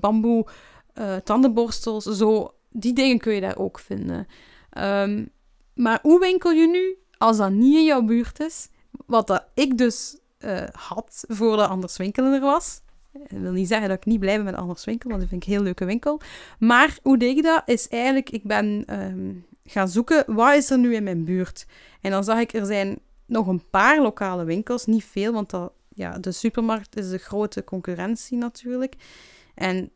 [0.00, 0.46] bamboe
[1.24, 2.04] tandenborstels.
[2.04, 4.26] Zo, die dingen kun je daar ook vinden.
[4.70, 5.24] Ehm,
[5.74, 8.68] maar hoe winkel je nu als dat niet in jouw buurt is?
[9.06, 12.80] Wat ik dus eh, had voordat Anders Winkelen er was.
[13.12, 15.42] Dat wil niet zeggen dat ik niet blij ben met Anders Winkel, want dat vind
[15.42, 16.20] ik een heel leuke winkel.
[16.58, 17.62] Maar hoe deed ik dat?
[17.66, 19.32] Is eigenlijk, ik ben ehm,
[19.64, 21.66] gaan zoeken, wat is er nu in mijn buurt?
[22.00, 25.72] En dan zag ik, er zijn nog een paar lokale winkels, niet veel, want dat,
[25.94, 28.94] ja, de supermarkt is de grote concurrentie natuurlijk.
[29.54, 29.90] En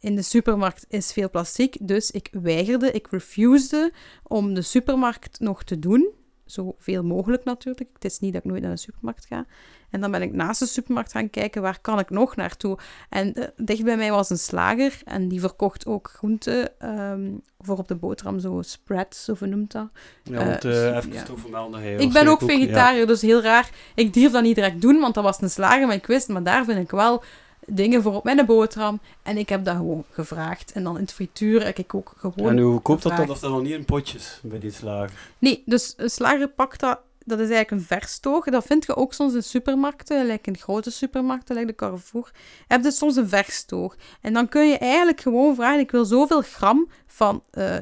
[0.00, 3.92] in de supermarkt is veel plastic, dus ik weigerde, ik refusede
[4.22, 6.14] om de supermarkt nog te doen.
[6.46, 7.90] Zoveel mogelijk natuurlijk.
[7.92, 9.46] Het is niet dat ik nooit naar de supermarkt ga.
[9.90, 12.78] En dan ben ik naast de supermarkt gaan kijken, waar kan ik nog naartoe?
[13.08, 16.70] En uh, dicht bij mij was een slager en die verkocht ook groenten
[17.10, 19.88] um, voor op de boterham, zo spreads, of hoe noemt dat?
[20.22, 21.24] Ja, want uh, even ja.
[21.34, 22.00] vermelden.
[22.00, 23.06] ik ben ook vegetariër, ja.
[23.06, 23.70] dus heel raar.
[23.94, 26.42] Ik durf dat niet direct doen, want dat was een slager, maar ik wist, maar
[26.42, 27.22] daar vind ik wel
[27.66, 29.00] dingen voor op mijn boterham.
[29.22, 30.72] En ik heb dat gewoon gevraagd.
[30.72, 33.26] En dan in het frituur heb ik ook gewoon En hoe koopt dat dan?
[33.26, 35.30] Dat is nog niet in potjes bij die slager?
[35.38, 36.98] Nee, dus een slager pakt dat...
[37.18, 38.44] Dat is eigenlijk een verstoog.
[38.44, 42.30] Dat vind je ook soms in supermarkten, like in grote supermarkten, like de Carrefour.
[42.66, 43.96] Heb je soms een verstoog.
[44.20, 47.42] En dan kun je eigenlijk gewoon vragen, ik wil zoveel gram van...
[47.52, 47.76] Uh,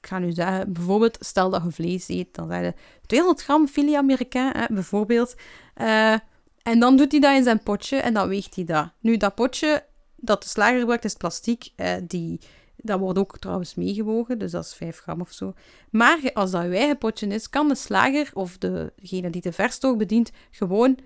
[0.00, 2.74] ik ga nu zeggen, bijvoorbeeld, stel dat je vlees eet, dan zeg je
[3.06, 5.34] 200 gram filet américain, hè, bijvoorbeeld.
[5.80, 6.14] Uh,
[6.62, 8.88] en dan doet hij dat in zijn potje en dan weegt hij dat.
[9.00, 9.84] Nu, dat potje
[10.16, 11.68] dat de slager gebruikt is plastic.
[11.76, 12.40] Eh, die,
[12.76, 15.54] dat wordt ook trouwens meegewogen, dus dat is 5 gram of zo.
[15.90, 19.96] Maar als dat uw eigen potje is, kan de slager of degene die de verstoog
[19.96, 20.98] bedient gewoon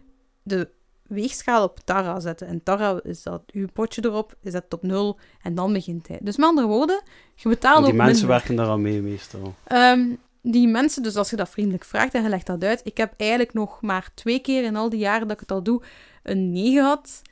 [0.42, 0.68] de
[1.02, 2.46] weegschaal op Tara zetten.
[2.46, 6.18] En Tara is dat uw potje erop, is dat op nul en dan begint hij.
[6.22, 7.02] Dus met andere woorden,
[7.34, 8.28] je betaalt ook Die mensen minder.
[8.36, 9.54] werken daar aan mee meestal.
[9.72, 12.80] Um, die mensen, dus als je dat vriendelijk vraagt en je legt dat uit.
[12.84, 15.62] Ik heb eigenlijk nog maar twee keer in al die jaren dat ik het al
[15.62, 15.82] doe,
[16.22, 17.22] een nee gehad.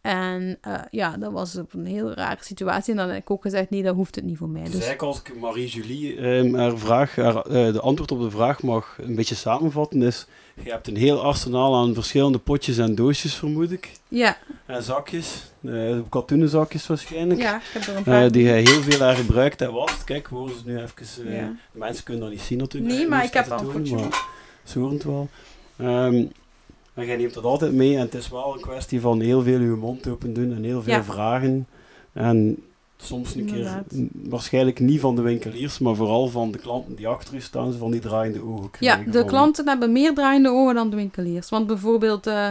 [0.00, 2.90] En uh, ja, dat was op een heel rare situatie.
[2.90, 4.62] En dan heb ik ook gezegd, nee, dat hoeft het niet voor mij.
[4.62, 8.30] Dus, dus eigenlijk als ik Marie-Julie eh, haar vraag, haar, uh, de antwoord op de
[8.30, 10.26] vraag mag een beetje samenvatten, is
[10.62, 13.90] je hebt een heel arsenaal aan verschillende potjes en doosjes, vermoed ik.
[14.08, 14.36] Ja.
[14.66, 17.40] En zakjes, uh, katoenen zakjes waarschijnlijk.
[17.40, 18.32] Ja, ik heb er een paar.
[18.32, 20.04] Die je heel veel aan gebruikt en wast.
[20.04, 21.32] Kijk, we horen ze nu even.
[21.32, 21.52] Ja.
[21.72, 22.92] Mensen kunnen dat niet zien natuurlijk.
[22.92, 24.28] Nee, maar ik heb al een maar
[24.64, 25.28] Ze horen het wel.
[25.80, 26.32] Um,
[27.00, 29.60] en jij neemt dat altijd mee en het is wel een kwestie van heel veel
[29.60, 31.04] je mond open doen en heel veel ja.
[31.04, 31.66] vragen.
[32.12, 32.62] En
[32.96, 33.84] soms een Inderdaad.
[33.88, 37.72] keer, waarschijnlijk niet van de winkeliers, maar vooral van de klanten die achter u staan,
[37.72, 38.70] van die draaiende ogen.
[38.78, 41.48] Ja, de klanten hebben meer draaiende ogen dan de winkeliers.
[41.48, 42.48] Want bijvoorbeeld, uh,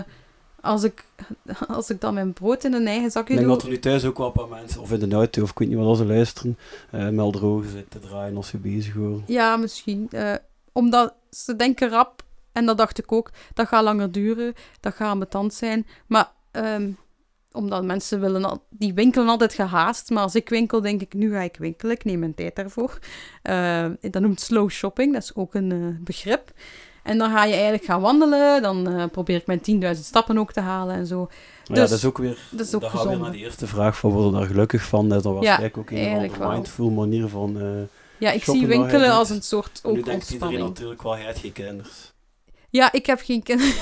[0.62, 1.06] als, ik,
[1.68, 3.42] als ik dan mijn brood in een eigen zakje doe...
[3.42, 5.42] Ik denk dat er nu thuis ook wel een paar mensen, of in de auto,
[5.42, 6.58] of ik weet niet wat ze luisteren,
[6.96, 9.24] uh, met ogen zitten draaien als ze bezig horen.
[9.28, 10.08] Ja, misschien.
[10.12, 10.34] Uh,
[10.72, 12.24] omdat ze denken rap,
[12.60, 15.88] en dat dacht ik ook, dat gaat langer duren, dat gaat ambetant zijn.
[16.08, 16.32] Maar...
[16.52, 16.98] Um,
[17.52, 20.10] omdat mensen willen, al, die winkelen altijd gehaast.
[20.10, 21.96] Maar als ik winkel, denk ik, nu ga ik winkelen.
[21.96, 23.00] Ik neem mijn tijd daarvoor.
[23.44, 26.52] Uh, dat noemt slow shopping, dat is ook een uh, begrip.
[27.04, 28.62] En dan ga je eigenlijk gaan wandelen.
[28.62, 31.26] Dan uh, probeer ik mijn 10.000 stappen ook te halen en zo.
[31.26, 32.38] Dus, ja, dat is ook weer...
[32.52, 35.10] Dat is ook dan gaan we naar de eerste vraag van, worden daar gelukkig van?
[35.10, 37.58] Dat was ja, eigenlijk ook een mindful manier van
[38.18, 41.40] Ja, ik zie winkelen als een soort ook Nu denkt iedereen natuurlijk wel, jij hebt
[41.40, 42.09] geen kinders.
[42.70, 43.74] Ja, ik heb geen kinderen.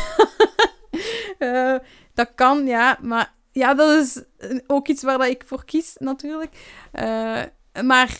[2.13, 4.23] dat kan, ja, maar ja, dat is
[4.67, 6.52] ook iets waar dat ik voor kies, natuurlijk.
[6.93, 7.41] Uh,
[7.84, 8.17] maar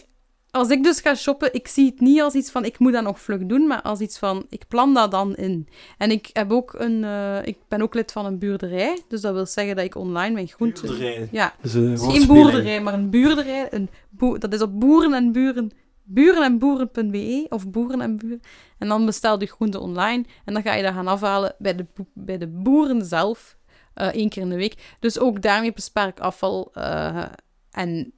[0.51, 3.03] als ik dus ga shoppen, ik zie het niet als iets van ik moet dat
[3.03, 5.67] nog vlug doen, maar als iets van ik plan dat dan in.
[5.97, 9.34] En ik, heb ook een, uh, ik ben ook lid van een buurderij, dus dat
[9.34, 10.88] wil zeggen dat ik online mijn groenten...
[10.88, 11.27] Buurderij?
[11.32, 13.67] Ja, dus een geen boerderij, maar een buurderij.
[13.69, 15.71] Een boer, dat is op boeren en buren...
[16.10, 18.41] Buren en boeren.be of boeren en buren.
[18.78, 21.86] En dan bestel je groenten online en dan ga je dat gaan afhalen bij de,
[22.13, 23.58] bij de boeren zelf.
[23.96, 24.96] Uh, één keer in de week.
[25.00, 26.72] Dus ook daarmee bespaar ik afval.
[26.74, 27.26] Uh,
[27.72, 28.13] en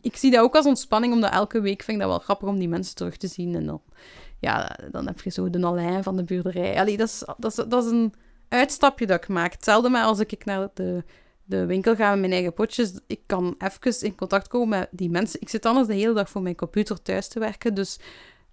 [0.00, 2.58] ik zie dat ook als ontspanning, omdat elke week vind ik dat wel grappig om
[2.58, 3.54] die mensen terug te zien.
[3.54, 3.82] En dan,
[4.38, 6.80] ja, dan heb je zo de Alain van de buurderij.
[6.80, 8.14] Allee, dat, is, dat, is, dat is een
[8.48, 9.52] uitstapje dat ik maak.
[9.52, 11.04] Hetzelfde maar als ik naar de,
[11.44, 13.00] de winkel ga met mijn eigen potjes.
[13.06, 15.40] Ik kan even in contact komen met die mensen.
[15.40, 17.74] Ik zit anders de hele dag voor mijn computer thuis te werken.
[17.74, 17.98] Dus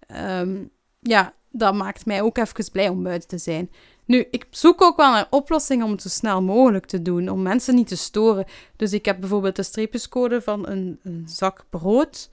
[0.07, 3.71] um, ja, dat maakt mij ook even blij om buiten te zijn.
[4.05, 7.41] Nu, ik zoek ook wel naar oplossingen om het zo snel mogelijk te doen, om
[7.41, 8.45] mensen niet te storen.
[8.75, 12.29] Dus ik heb bijvoorbeeld de streepjescode van een, een zak brood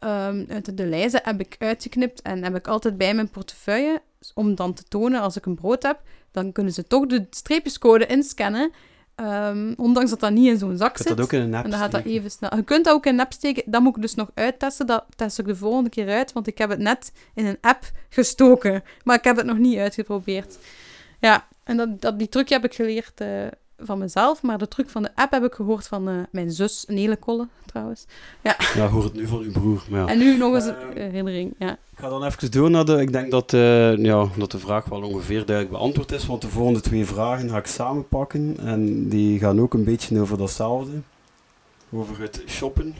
[0.00, 4.02] um, uit de lijzen heb ik uitgeknipt en heb ik altijd bij mijn portefeuille,
[4.34, 8.06] om dan te tonen als ik een brood heb, dan kunnen ze toch de streepjescode
[8.06, 8.70] inscannen.
[9.20, 11.08] Um, ondanks dat dat niet in zo'n zak zit.
[11.08, 12.56] dat ook in een app en dan gaat dat even snel.
[12.56, 13.62] Je kunt dat ook in een app steken.
[13.66, 14.86] Dat moet ik dus nog uittesten.
[14.86, 17.90] Dat test ik de volgende keer uit, want ik heb het net in een app
[18.08, 18.82] gestoken.
[19.04, 20.58] Maar ik heb het nog niet uitgeprobeerd.
[21.20, 23.46] Ja, en dat, dat, die trucje heb ik geleerd uh,
[23.78, 26.84] van mezelf, maar de truc van de app heb ik gehoord van uh, mijn zus,
[26.86, 28.04] een hele kolle trouwens.
[28.42, 29.84] Ja, ja hoor het nu van uw broer.
[29.90, 30.06] Maar ja.
[30.06, 31.72] En nu nog eens een uh, herinnering, ja.
[31.72, 33.00] Ik ga dan even door naar de...
[33.00, 33.50] Ik denk dat,
[34.00, 37.56] ja, dat de vraag wel ongeveer duidelijk beantwoord is, want de volgende twee vragen ga
[37.56, 40.92] ik samenpakken en die gaan ook een beetje over datzelfde.
[41.92, 42.94] Over het shoppen.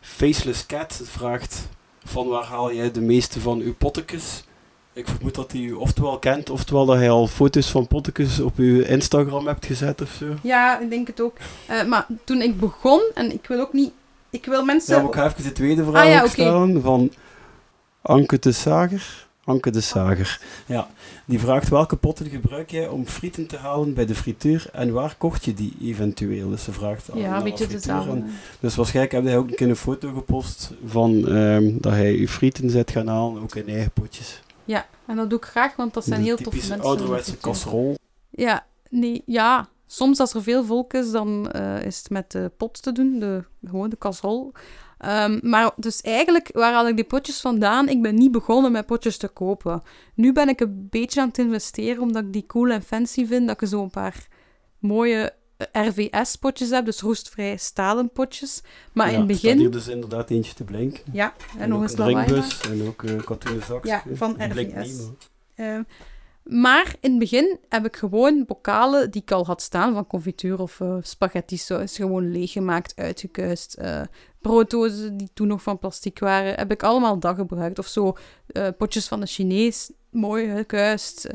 [0.00, 1.68] Faceless Cat vraagt,
[2.04, 4.44] van waar haal jij de meeste van uw pottekes?
[4.98, 8.56] Ik vermoed dat hij u oftewel kent, oftewel dat hij al foto's van pottekes op
[8.56, 10.26] uw Instagram hebt gezet of zo.
[10.42, 11.36] Ja, ik denk het ook.
[11.70, 13.90] Uh, maar toen ik begon, en ik wil ook niet...
[14.30, 14.94] Ik wil mensen...
[14.94, 16.28] Ja, maar ik ga even de tweede vraag ah, ja, okay.
[16.28, 17.12] stellen van
[18.02, 19.26] Anke de Sager.
[19.44, 20.40] Anke de Sager.
[20.66, 20.88] Ja,
[21.24, 25.14] die vraagt welke potten gebruik jij om frieten te halen bij de frituur en waar
[25.18, 26.50] kocht je die eventueel?
[26.50, 28.22] Dus ze vraagt Ja, een beetje dezelfde.
[28.60, 32.28] Dus waarschijnlijk heb hij ook een keer een foto gepost van ehm, dat hij je
[32.28, 34.40] frieten zet gaan halen, ook in eigen potjes.
[34.68, 36.88] Ja, en dat doe ik graag, want dat zijn heel toffe typische mensen.
[36.88, 37.36] ouderwetse.
[38.30, 39.68] Ja, nee, ja.
[39.86, 43.18] Soms als er veel volk is, dan eh, is het met de pot te doen,
[43.18, 44.52] de, gewoon de casserole.
[44.98, 47.88] Ehm, maar dus eigenlijk, waar haal ik die potjes vandaan?
[47.88, 49.82] Ik ben niet begonnen met potjes te kopen.
[50.14, 53.46] Nu ben ik een beetje aan het investeren, omdat ik die cool en fancy vind.
[53.46, 54.26] Dat ik zo een paar
[54.78, 55.34] mooie
[55.72, 58.62] RVS-potjes heb, dus roestvrij stalen potjes.
[58.92, 59.58] Maar Ja, in het staat begin...
[59.58, 61.02] hier dus inderdaad eentje te blinken.
[61.12, 63.88] Ja, en, nog eens een drinkbus en ook een katoenen zakje.
[63.90, 64.54] Ja, van RVS.
[64.56, 65.14] niet, maar-
[65.54, 65.82] Ehm,
[66.42, 70.60] maar in het begin heb ik gewoon bokalen die ik al had staan van confituur
[70.60, 73.74] of eh, spaghetti saus gewoon leeggemaakt, uitgekuist.
[73.74, 74.00] eh
[74.40, 77.78] brooddozen die toen nog van plastic waren, heb ik allemaal dat gebruikt.
[77.78, 78.16] Of zo
[78.46, 81.28] eh, potjes van de Chinees, mooi gekuist.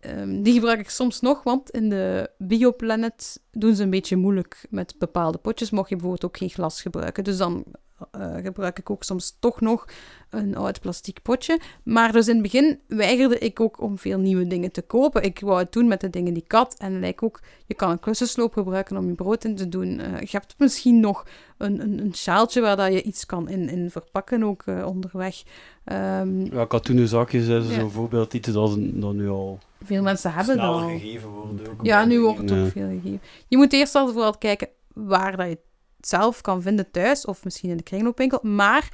[0.00, 4.16] Eh, ehm, die gebruik ik soms nog, want in de Bioplanet doen ze een beetje
[4.16, 5.70] moeilijk met bepaalde potjes.
[5.70, 7.24] Mocht je bijvoorbeeld ook geen glas gebruiken.
[7.24, 7.64] Dus dan
[8.10, 9.84] eh, gebruik ik ook soms toch nog
[10.30, 11.60] een oud plastic potje.
[11.82, 15.22] Maar dus in het begin weigerde ik ook om veel nieuwe dingen te kopen.
[15.22, 16.74] Ik wou het doen met de dingen die ik had.
[16.78, 19.98] En lijkt ook, je kan een klussensloop gebruiken om je brood in te doen.
[20.00, 21.26] Eh, je hebt misschien nog
[21.58, 25.42] een, een, een sjaaltje waar dat je iets kan in, in verpakken, ook eh, onderweg.
[25.84, 27.80] Ehm, Ja, katoenen zakjes is Ja.
[27.80, 30.78] zo'n voorbeeld iets dat, dat nu al veel mensen hebben dat al.
[30.88, 31.68] gegeven wordt.
[31.68, 33.20] Ook Ja, nu wordt het ook veel gegeven.
[33.48, 35.58] Je moet eerst al vooral kijken waar dat je
[36.00, 38.38] zelf kan vinden thuis, of misschien in de kringloopwinkel.
[38.42, 38.88] Maar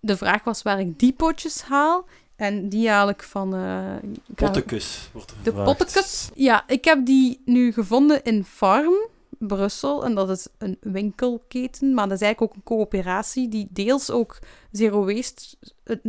[0.00, 2.04] de vraag was waar ik die potjes haal.
[2.36, 3.54] En die haal ik van...
[3.54, 6.28] eh, ik ga- Pottekus wordt er De pottekes.
[6.34, 8.94] Ja, ik heb die nu gevonden in Farm,
[9.38, 10.04] Brussel.
[10.04, 14.38] En dat is een winkelketen, maar dat is eigenlijk ook een coöperatie die deels ook
[14.70, 15.56] zero waste,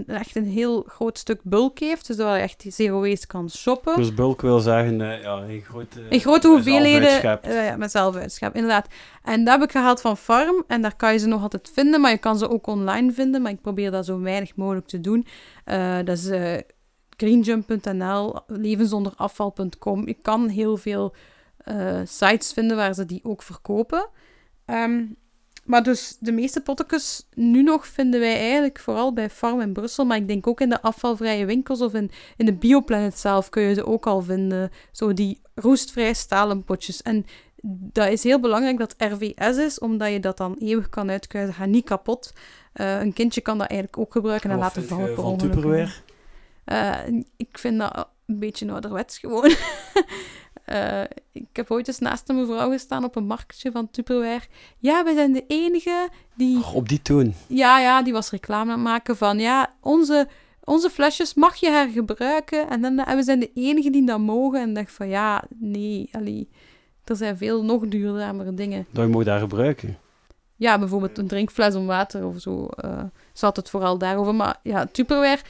[0.08, 2.08] echt een heel groot stuk bulk heeft.
[2.08, 3.96] Dus dat je echt zero waste kan shoppen.
[3.96, 8.56] Dus bulk wil zeggen, eh, ja, een grote, In grote hoeveelheden eh, ja, met zelfuitschap,
[8.56, 8.88] inderdaad.
[9.24, 10.64] En dat heb ik gehaald van Farm.
[10.68, 13.42] En daar kan je ze nog altijd vinden, maar je kan ze ook online vinden.
[13.42, 15.26] Maar ik probeer dat zo weinig mogelijk te doen.
[15.64, 16.30] Eh, dat is
[17.18, 20.08] greenjump.nl, levensonderafval.com.
[20.08, 21.14] Je kan heel veel
[21.68, 24.10] eh, sites vinden waar ze die ook verkopen.
[24.66, 25.06] Ehm,
[25.64, 30.06] maar dus de meeste pottekes nu nog vinden wij eigenlijk vooral bij Farm in Brussel.
[30.06, 33.64] Maar ik denk ook in de afvalvrije winkels of in, in de Bioplanet zelf kun
[33.64, 34.72] je ze ook al vinden.
[34.92, 37.02] Zo die roestvrij stalen potjes.
[37.02, 37.26] En
[37.64, 41.54] dat is heel belangrijk dat RVS is, omdat je dat dan eeuwig kan uitkuisen.
[41.54, 42.34] Gaat niet kapot.
[42.74, 45.54] Eh, een kindje kan dat eigenlijk ook gebruiken en laten vallen van ongeluk.
[45.54, 45.92] Tupperware?
[46.64, 49.52] Eh, ik vind dat een beetje ouderwets gewoon.
[50.68, 51.02] Eh,
[51.32, 54.42] ik heb ooit eens naast een mevrouw gestaan op een marktje van Tupperware.
[54.78, 56.66] Ja, wij zijn de enige die...
[56.74, 57.34] Op die toon.
[57.48, 59.40] Ja, ja, die was reclame aan het maken van...
[59.40, 60.28] Ja, onze,
[60.64, 62.70] onze flesjes mag je hergebruiken.
[62.70, 64.62] En, dan, en we zijn de enige die dat mogen.
[64.62, 66.50] En dacht van, ja, nee, allee.
[67.04, 68.86] Er zijn veel nog duurzamere dingen.
[68.92, 69.98] Dat je mag daar gebruiken.
[70.56, 72.66] Ja, bijvoorbeeld een drinkfles om water of zo.
[72.66, 73.04] eh
[73.34, 74.36] zat het vooral daarover.
[74.36, 75.42] Maar ja, Tupperware...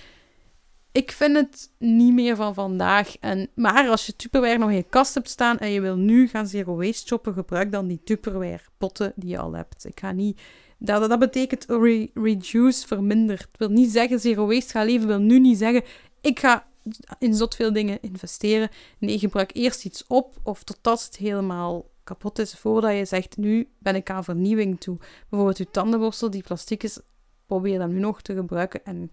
[0.98, 3.18] Ik vind het niet meer van vandaag.
[3.18, 6.28] En, maar als je Tupperware nog in je kast hebt staan en je wil nu
[6.28, 9.86] gaan zero waste shoppen, gebruik dan die Tupperware potten die je al hebt.
[9.86, 10.42] Ik ga niet...
[10.78, 13.38] Dat, dat betekent re- reduce, verminder.
[13.38, 15.08] Het wil niet zeggen zero waste gaan leven.
[15.08, 15.84] wil nu niet zeggen,
[16.22, 16.68] ik ga
[17.20, 18.70] in zot veel dingen investeren.
[19.00, 23.68] Nee, gebruik eerst iets op of totdat het helemaal kapot is, voordat je zegt, nu
[23.80, 24.98] ben ik aan vernieuwing toe.
[25.30, 27.00] Bijvoorbeeld je tandenborstel, die plastic is,
[27.46, 29.12] probeer dat nu nog te gebruiken en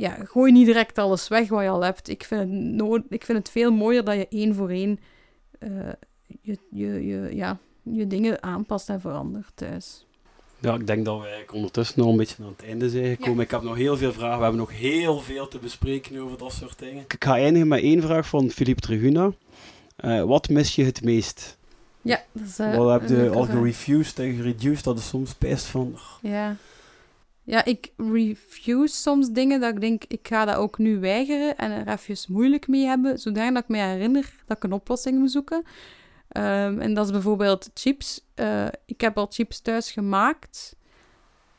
[0.00, 2.08] ja, gooi niet direct alles weg wat je al hebt.
[2.08, 4.98] Ik vind het, nood, ik vind het veel mooier dat je één voor één
[5.58, 5.70] eh,
[6.42, 10.04] je, je, je, ja, je dingen aanpast en verandert thuis.
[10.58, 13.44] Ja, ik denk dat we ondertussen al een beetje aan het einde zijn gekomen.
[13.44, 14.36] Ik heb nog heel veel vragen.
[14.36, 17.04] We hebben nog heel veel te bespreken over dat soort dingen.
[17.08, 19.32] Ik ga eindigen met één vraag van Philippe Triguna.
[19.96, 21.58] Eh, wat mis je het meest?
[22.02, 24.84] Ja, dat is eh, wat heb je al gerefused en gereduced?
[24.84, 25.98] Dat is soms best van...
[26.20, 26.56] Ja.
[27.50, 31.70] Ja, ik refuse soms dingen dat ik denk, ik ga dat ook nu weigeren en
[31.70, 35.62] er even moeilijk mee hebben, zodat ik me herinner dat ik een oplossing moet zoeken.
[36.28, 38.20] Ehm, en dat is bijvoorbeeld chips.
[38.34, 40.76] Eh, ik heb al chips thuis gemaakt,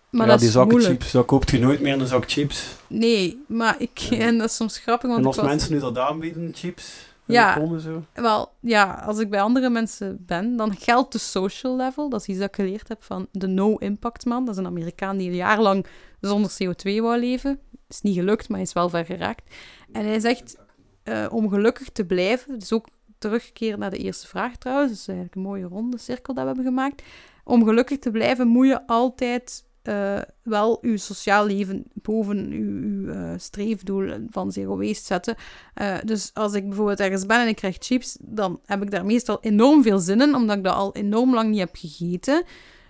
[0.10, 0.99] maar ja, dat die zakken moeilijk.
[0.99, 2.75] chips, dat koopt je nooit meer een zak chips.
[2.88, 3.97] Nee, maar ik...
[3.97, 4.17] Ja.
[4.27, 7.53] En dat is soms grappig, want en als was- mensen nu dat aanbieden, chips, Ja.
[7.53, 8.03] komen zo.
[8.13, 12.10] Wel, ja, als ik bij andere mensen ben, dan geldt de social level.
[12.10, 14.45] Dat is iets dat ik geleerd heb van de no-impact man.
[14.45, 15.86] Dat is een Amerikaan die een jaar lang
[16.21, 17.60] zonder CO2 wou leven.
[17.88, 19.55] Is niet gelukt, maar hij is wel ver geraakt.
[19.91, 20.57] En hij zegt,
[21.03, 25.08] eh, om gelukkig te blijven, dus ook terugkeren naar de eerste vraag trouwens, dat is
[25.08, 27.04] eigenlijk een mooie ronde cirkel dat we hebben gemaakt.
[27.43, 33.10] Om gelukkig te blijven moet je altijd eh, wel uw sociaal leven boven uw, uw
[33.10, 35.36] eh, streefdoel van zero waste zetten.
[35.73, 39.06] Eh, dus als ik bijvoorbeeld ergens ben en ik krijg chips, dan heb ik daar
[39.06, 42.44] meestal enorm veel zin in, omdat ik dat al enorm lang niet heb gegeten.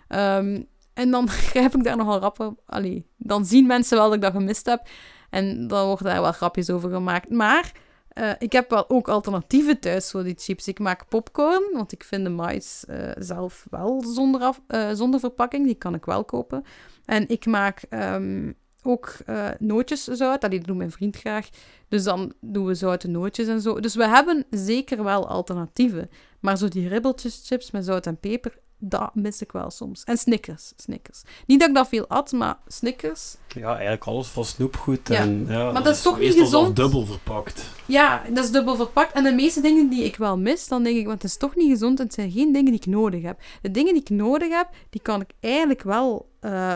[0.08, 0.62] Ehm,
[0.94, 2.58] en dan grijp ik daar nogal rappen.
[2.66, 4.88] Allee, dan zien mensen wel dat ik dat gemist heb.
[5.30, 7.30] En dan worden daar wel grapjes over gemaakt.
[7.30, 7.72] Maar
[8.14, 10.68] eh, ik heb wel ook alternatieven thuis voor die chips.
[10.68, 15.20] Ik maak popcorn, want ik vind de mais eh, zelf wel zonder, af, eh, zonder
[15.20, 15.66] verpakking.
[15.66, 16.64] Die kan ik wel kopen.
[17.06, 18.52] En ik maak ehm,
[18.84, 20.42] ook uh, nootjeszout.
[20.42, 21.50] Dat doet mijn vriend graag.
[21.88, 23.80] Dus dan doen we zoute nootjes en zo.
[23.80, 26.10] Dus we hebben zeker wel alternatieven.
[26.40, 30.04] Maar zo die ribbeltjeschips met zout en peper, dat mis ik wel soms.
[30.04, 30.74] En Snickers.
[30.76, 31.22] Snickers.
[31.46, 33.36] Niet dat ik dat veel at, maar Snickers.
[33.48, 35.08] Ja, eigenlijk alles van snoepgoed.
[35.08, 35.16] Ja.
[35.16, 36.76] En, ja, Maar dat is toch niet gezond?
[36.76, 37.66] dubbel verpakt.
[37.86, 39.14] Ja, dat is dubbel verpakt.
[39.14, 41.56] En de meeste dingen die ik wel mis, dan denk ik, want het is toch
[41.56, 42.00] niet gezond.
[42.00, 43.40] en Het zijn geen dingen die ik nodig heb.
[43.62, 46.76] De dingen die ik nodig heb, die kan ik eigenlijk wel eh,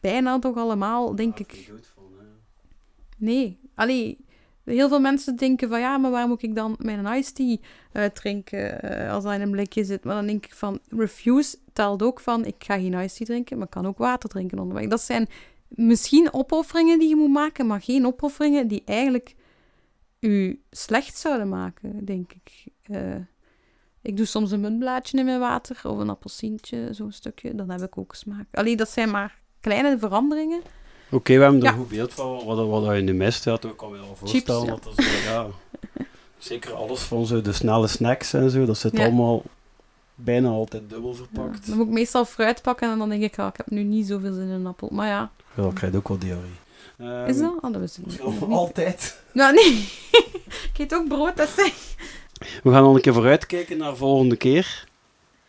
[0.00, 1.72] bijna toch allemaal, denk ik.
[3.16, 3.58] Nee.
[3.74, 4.24] Allee,
[4.70, 7.56] heel veel mensen denken van ja, maar waar moet ik dan mijn iced tea
[7.92, 10.04] eh, drinken eh, als dat in een blikje zit?
[10.04, 13.56] Maar dan denk ik van, refuse telt ook van, ik ga geen iced tea drinken,
[13.56, 14.86] maar ik kan ook water drinken onderweg.
[14.86, 15.28] Dat zijn
[15.68, 19.34] misschien opofferingen die je moet maken, maar geen opofferingen die eigenlijk
[20.20, 22.64] u slecht zouden maken, denk ik.
[22.82, 23.16] Eh,
[24.02, 27.54] ik doe soms een muntblaadje in mijn water of een appelsientje, zo'n stukje.
[27.54, 28.46] Dan heb ik ook smaak.
[28.50, 30.62] Allee, dat zijn maar kleine veranderingen.
[31.10, 33.44] Oké, we hebben er een goed beeld van wat, wat je nu mist.
[33.44, 34.66] Ja, ik kan me wel voorstellen.
[34.66, 34.70] ja.
[34.70, 35.46] dat ja,
[36.38, 39.42] zeker alles van zo de snelle snacks en zo, dat zit allemaal
[40.14, 41.66] bijna altijd dubbel verpakt.
[41.66, 44.06] dan moet ik meestal fruit pakken en dan denk ik, ah, ik heb nu niet
[44.06, 44.88] zoveel zin in een appel.
[44.92, 46.58] Maar ja, Ja, ik krijg ook wel diarree.
[46.98, 47.52] Ehm, is dat?
[47.60, 48.20] Oh, dat wist ik niet.
[48.50, 49.18] Altijd.
[49.32, 49.88] Nou, nee.
[50.72, 51.72] ik eet ook brood, dat zeg.
[52.62, 54.86] We gaan al een keer vooruitkijken naar de volgende keer.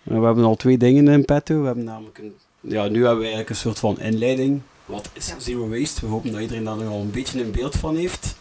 [0.03, 1.59] Eh, we hebben al twee dingen in petto.
[1.59, 4.62] We hebben namelijk een, ja, nu hebben we eigenlijk een soort van inleiding.
[4.92, 5.39] Wat is Ja.
[5.39, 6.02] zero waste?
[6.02, 8.36] We hopen dat iedereen daar nog al een beetje een beeld van heeft.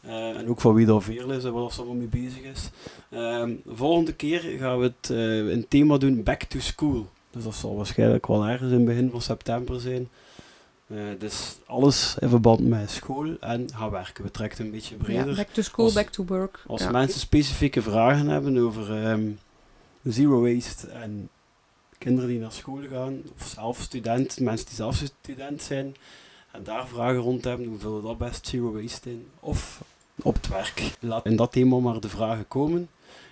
[0.00, 2.70] Eh, en ook van wie daar veel is en wat er allemaal mee bezig is.
[3.10, 7.08] De volgende keer gaan we het eh, een thema doen Back to School.
[7.30, 10.08] Dus dat zal waarschijnlijk wel ergens in begin van september zijn.
[10.86, 14.24] Eh, dus alles in verband met school en gaan werken.
[14.24, 15.36] We trekken het een beetje Ja, breder.
[15.36, 16.62] back to school, Als- back to work.
[16.66, 16.90] Als ja.
[16.90, 19.28] mensen specifieke vragen hebben over ehm,
[20.04, 21.28] zero waste en
[21.98, 25.96] kinderen die naar school gaan, of zelf student, mensen die zelf student zijn,
[26.52, 29.26] en daar vragen rond hebben, hoe vullen dat best zero waste in?
[29.40, 29.82] Of
[30.22, 30.82] op het werk.
[31.00, 32.88] Laat in dat thema maar de vragen komen.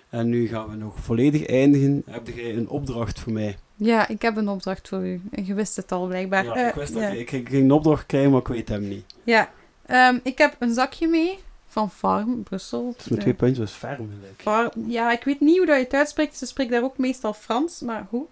[0.09, 2.03] En nu gaan we nog volledig eindigen.
[2.05, 3.57] Heb jij een opdracht voor mij?
[3.75, 5.21] Ja, ik heb een opdracht voor u.
[5.31, 6.43] En je wist het al, blijkbaar.
[6.45, 7.07] Ja, Eh, ik wist dat ja.
[7.09, 9.05] ik, ik ging een opdracht krijgen, maar ik weet hem niet.
[9.23, 9.49] Ja,
[9.85, 12.85] Ehm, ik heb een zakje mee van Farm, Brussel.
[12.85, 14.07] Met Eh, twee puntjes, gelijk.
[14.37, 16.37] Farm, ja, ik weet niet hoe dat je het uitspreekt.
[16.37, 18.25] Ze spreekt daar ook meestal Frans, maar hoe?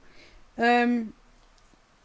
[0.56, 1.01] Ehm,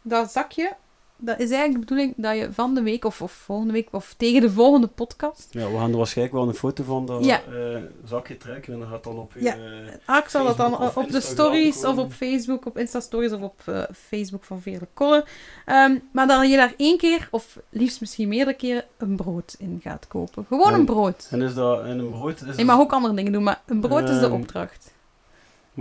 [0.01, 0.73] dat zakje,
[1.17, 4.13] dat is eigenlijk de bedoeling dat je van de week of, of volgende week of
[4.17, 5.47] tegen de volgende podcast.
[5.51, 7.41] Ja, we gaan er waarschijnlijk wel een foto van dat Ja.
[7.43, 9.31] eh, zakje trekken en dan gaat dan op.
[9.39, 9.53] Ja.
[9.55, 9.61] eh,
[10.05, 13.61] Ah, ik zal dat dan op de stories of op Facebook, op Insta-stories of op
[13.65, 15.25] eh, Facebook van Veerle Kolle.
[15.65, 19.79] Ehm, maar dat je daar één keer, of liefst misschien meerdere keren, een brood in
[19.83, 20.45] gaat kopen.
[20.47, 21.27] Gewoon En- een brood.
[21.31, 22.41] En is dat en een brood?
[22.41, 24.91] Is Je mag ook andere dingen doen, maar een brood is de Ehm, opdracht.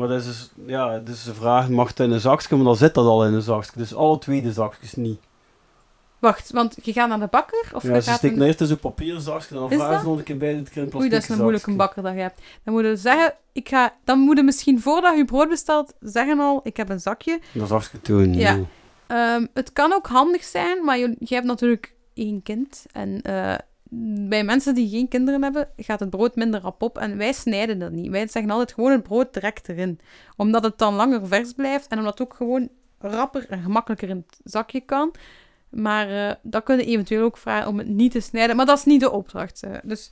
[0.01, 2.77] Maar dat is dus, ja, dus de vraag, mag het in een zakje, maar dan
[2.77, 3.71] zit dat al in een zakje.
[3.75, 5.21] Dus alle twee de zakjes niet.
[6.19, 7.71] Wacht, want je gaat naar de bakker?
[7.75, 8.47] Of ja, je ze steken een...
[8.47, 11.09] eerst in zo'n papieren zakje en dan vragen ze nog een keer bij het Oei,
[11.09, 12.41] dat is een moeilijke bakker dat je hebt.
[12.65, 13.95] Dan moet je zeggen, ik ga...
[14.05, 17.41] Dan moet je misschien voordat je brood bestelt, zeggen al, ik heb een zakje.
[17.53, 18.35] Dat zakje doen.
[18.35, 18.59] Ja.
[19.07, 22.85] Ehm, het kan ook handig zijn, maar je, je hebt natuurlijk één kind.
[22.93, 23.55] En eh,
[24.29, 26.99] bij mensen die geen kinderen hebben, gaat het brood minder rap op.
[26.99, 28.11] En wij snijden dat niet.
[28.11, 30.01] Wij zeggen altijd gewoon het brood direct erin.
[30.37, 32.69] Omdat het dan langer vers blijft en omdat het ook gewoon
[32.99, 35.15] rapper en gemakkelijker in het zakje kan.
[35.69, 38.57] Maar eh dat kunnen eventueel ook vragen om het niet te snijden.
[38.57, 39.63] Maar dat is niet de opdracht.
[39.63, 39.71] eh.
[39.83, 40.11] Dus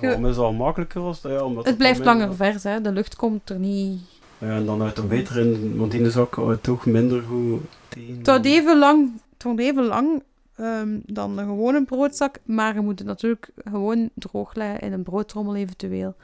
[0.00, 1.32] Ja, is al makkelijker als dat?
[1.32, 2.62] Ja, omdat het blijft langer vers.
[2.62, 2.80] Hè.
[2.80, 4.00] De lucht komt er niet...
[4.38, 7.60] Ja, en dan uit er beter in, want in de zak het toch minder goed
[7.88, 8.18] tegen.
[8.34, 10.22] Het even lang, het even lang
[10.62, 15.02] ehm, dan een gewone broodzak, maar je moet het natuurlijk gewoon droog leggen in een
[15.02, 16.14] broodtrommel eventueel.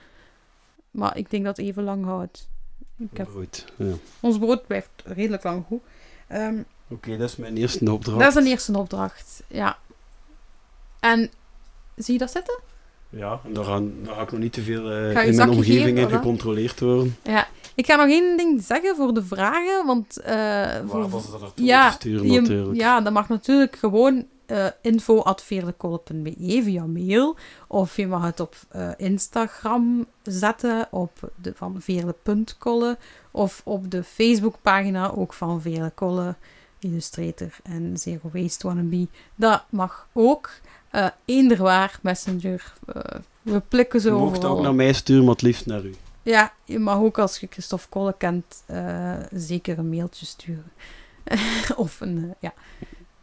[0.90, 2.48] Maar ik denk dat het even lang houdt.
[2.98, 3.92] Ik heb, Goed, ja.
[4.20, 5.80] ons brood blijft redelijk lang goed.
[6.26, 6.56] Ehm,
[6.88, 8.18] Oké, dat is mijn eerste opdracht.
[8.18, 9.78] dat is een eerste opdracht, ja.
[11.00, 11.30] En
[11.96, 12.58] zie je dat zitten?
[13.10, 15.98] Ja, en daar, gaan, daar ga ik nog niet te veel eh, in mijn omgeving
[15.98, 17.16] in gecontroleerd worden.
[17.78, 20.16] Ik ga nog één ding zeggen voor de vragen, want...
[20.20, 22.76] eh, Waar voor, was dat naartoe ja, te sturen je- natuurlijk.
[22.78, 27.36] ja, dat mag natuurlijk gewoon eh info.veerlekolle.be via mail.
[27.66, 32.96] Of je mag het op eh, Instagram zetten, op de, van veerle.kolle.
[33.30, 36.34] Of op de Facebookpagina ook van Veerle Kolle.
[36.80, 39.06] Illustrator en Zero Waste Wannabe.
[39.34, 40.50] Dat mag ook.
[40.92, 42.72] Uh, eender waar, Messenger.
[42.96, 43.02] Uh,
[43.42, 45.94] we plikken ze Je mocht ook naar mij sturen, maar het liefst naar u.
[46.28, 50.72] Ja, je mag ook als je Christophe Kolle kent, uh, zeker een mailtje sturen.
[51.76, 52.52] of een, ja.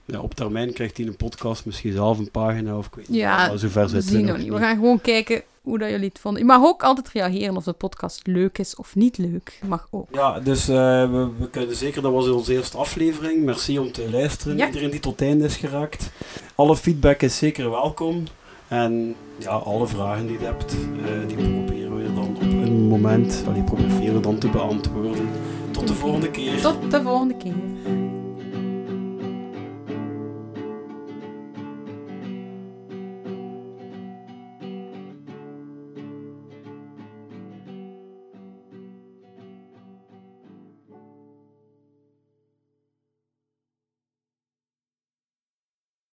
[0.06, 3.20] Ja, op termijn krijgt hij een podcast misschien zelf een pagina of ik weet niet.
[3.20, 4.50] Ja, maar zover zien we nog niet.
[4.50, 6.42] We gaan gewoon kijken hoe dat jullie het vonden.
[6.42, 9.60] Je mag ook altijd reageren of de podcast leuk is of niet leuk.
[9.68, 10.08] Mag ook.
[10.12, 10.76] Ja, dus uh,
[11.12, 13.44] we, we, kunnen zeker, dat was onze eerste aflevering.
[13.44, 14.58] Merci om te luisteren.
[14.58, 14.66] Ja.
[14.66, 16.12] Iedereen die tot het einde is geraakt.
[16.56, 18.24] Alle feedback is zeker welkom.
[18.68, 21.75] En ja, alle vragen die je hebt, uh, die proberen
[23.00, 25.28] moment, die proberen dan te beantwoorden.
[25.72, 26.62] Tot de volgende keer.
[26.62, 27.54] Tot de volgende keer.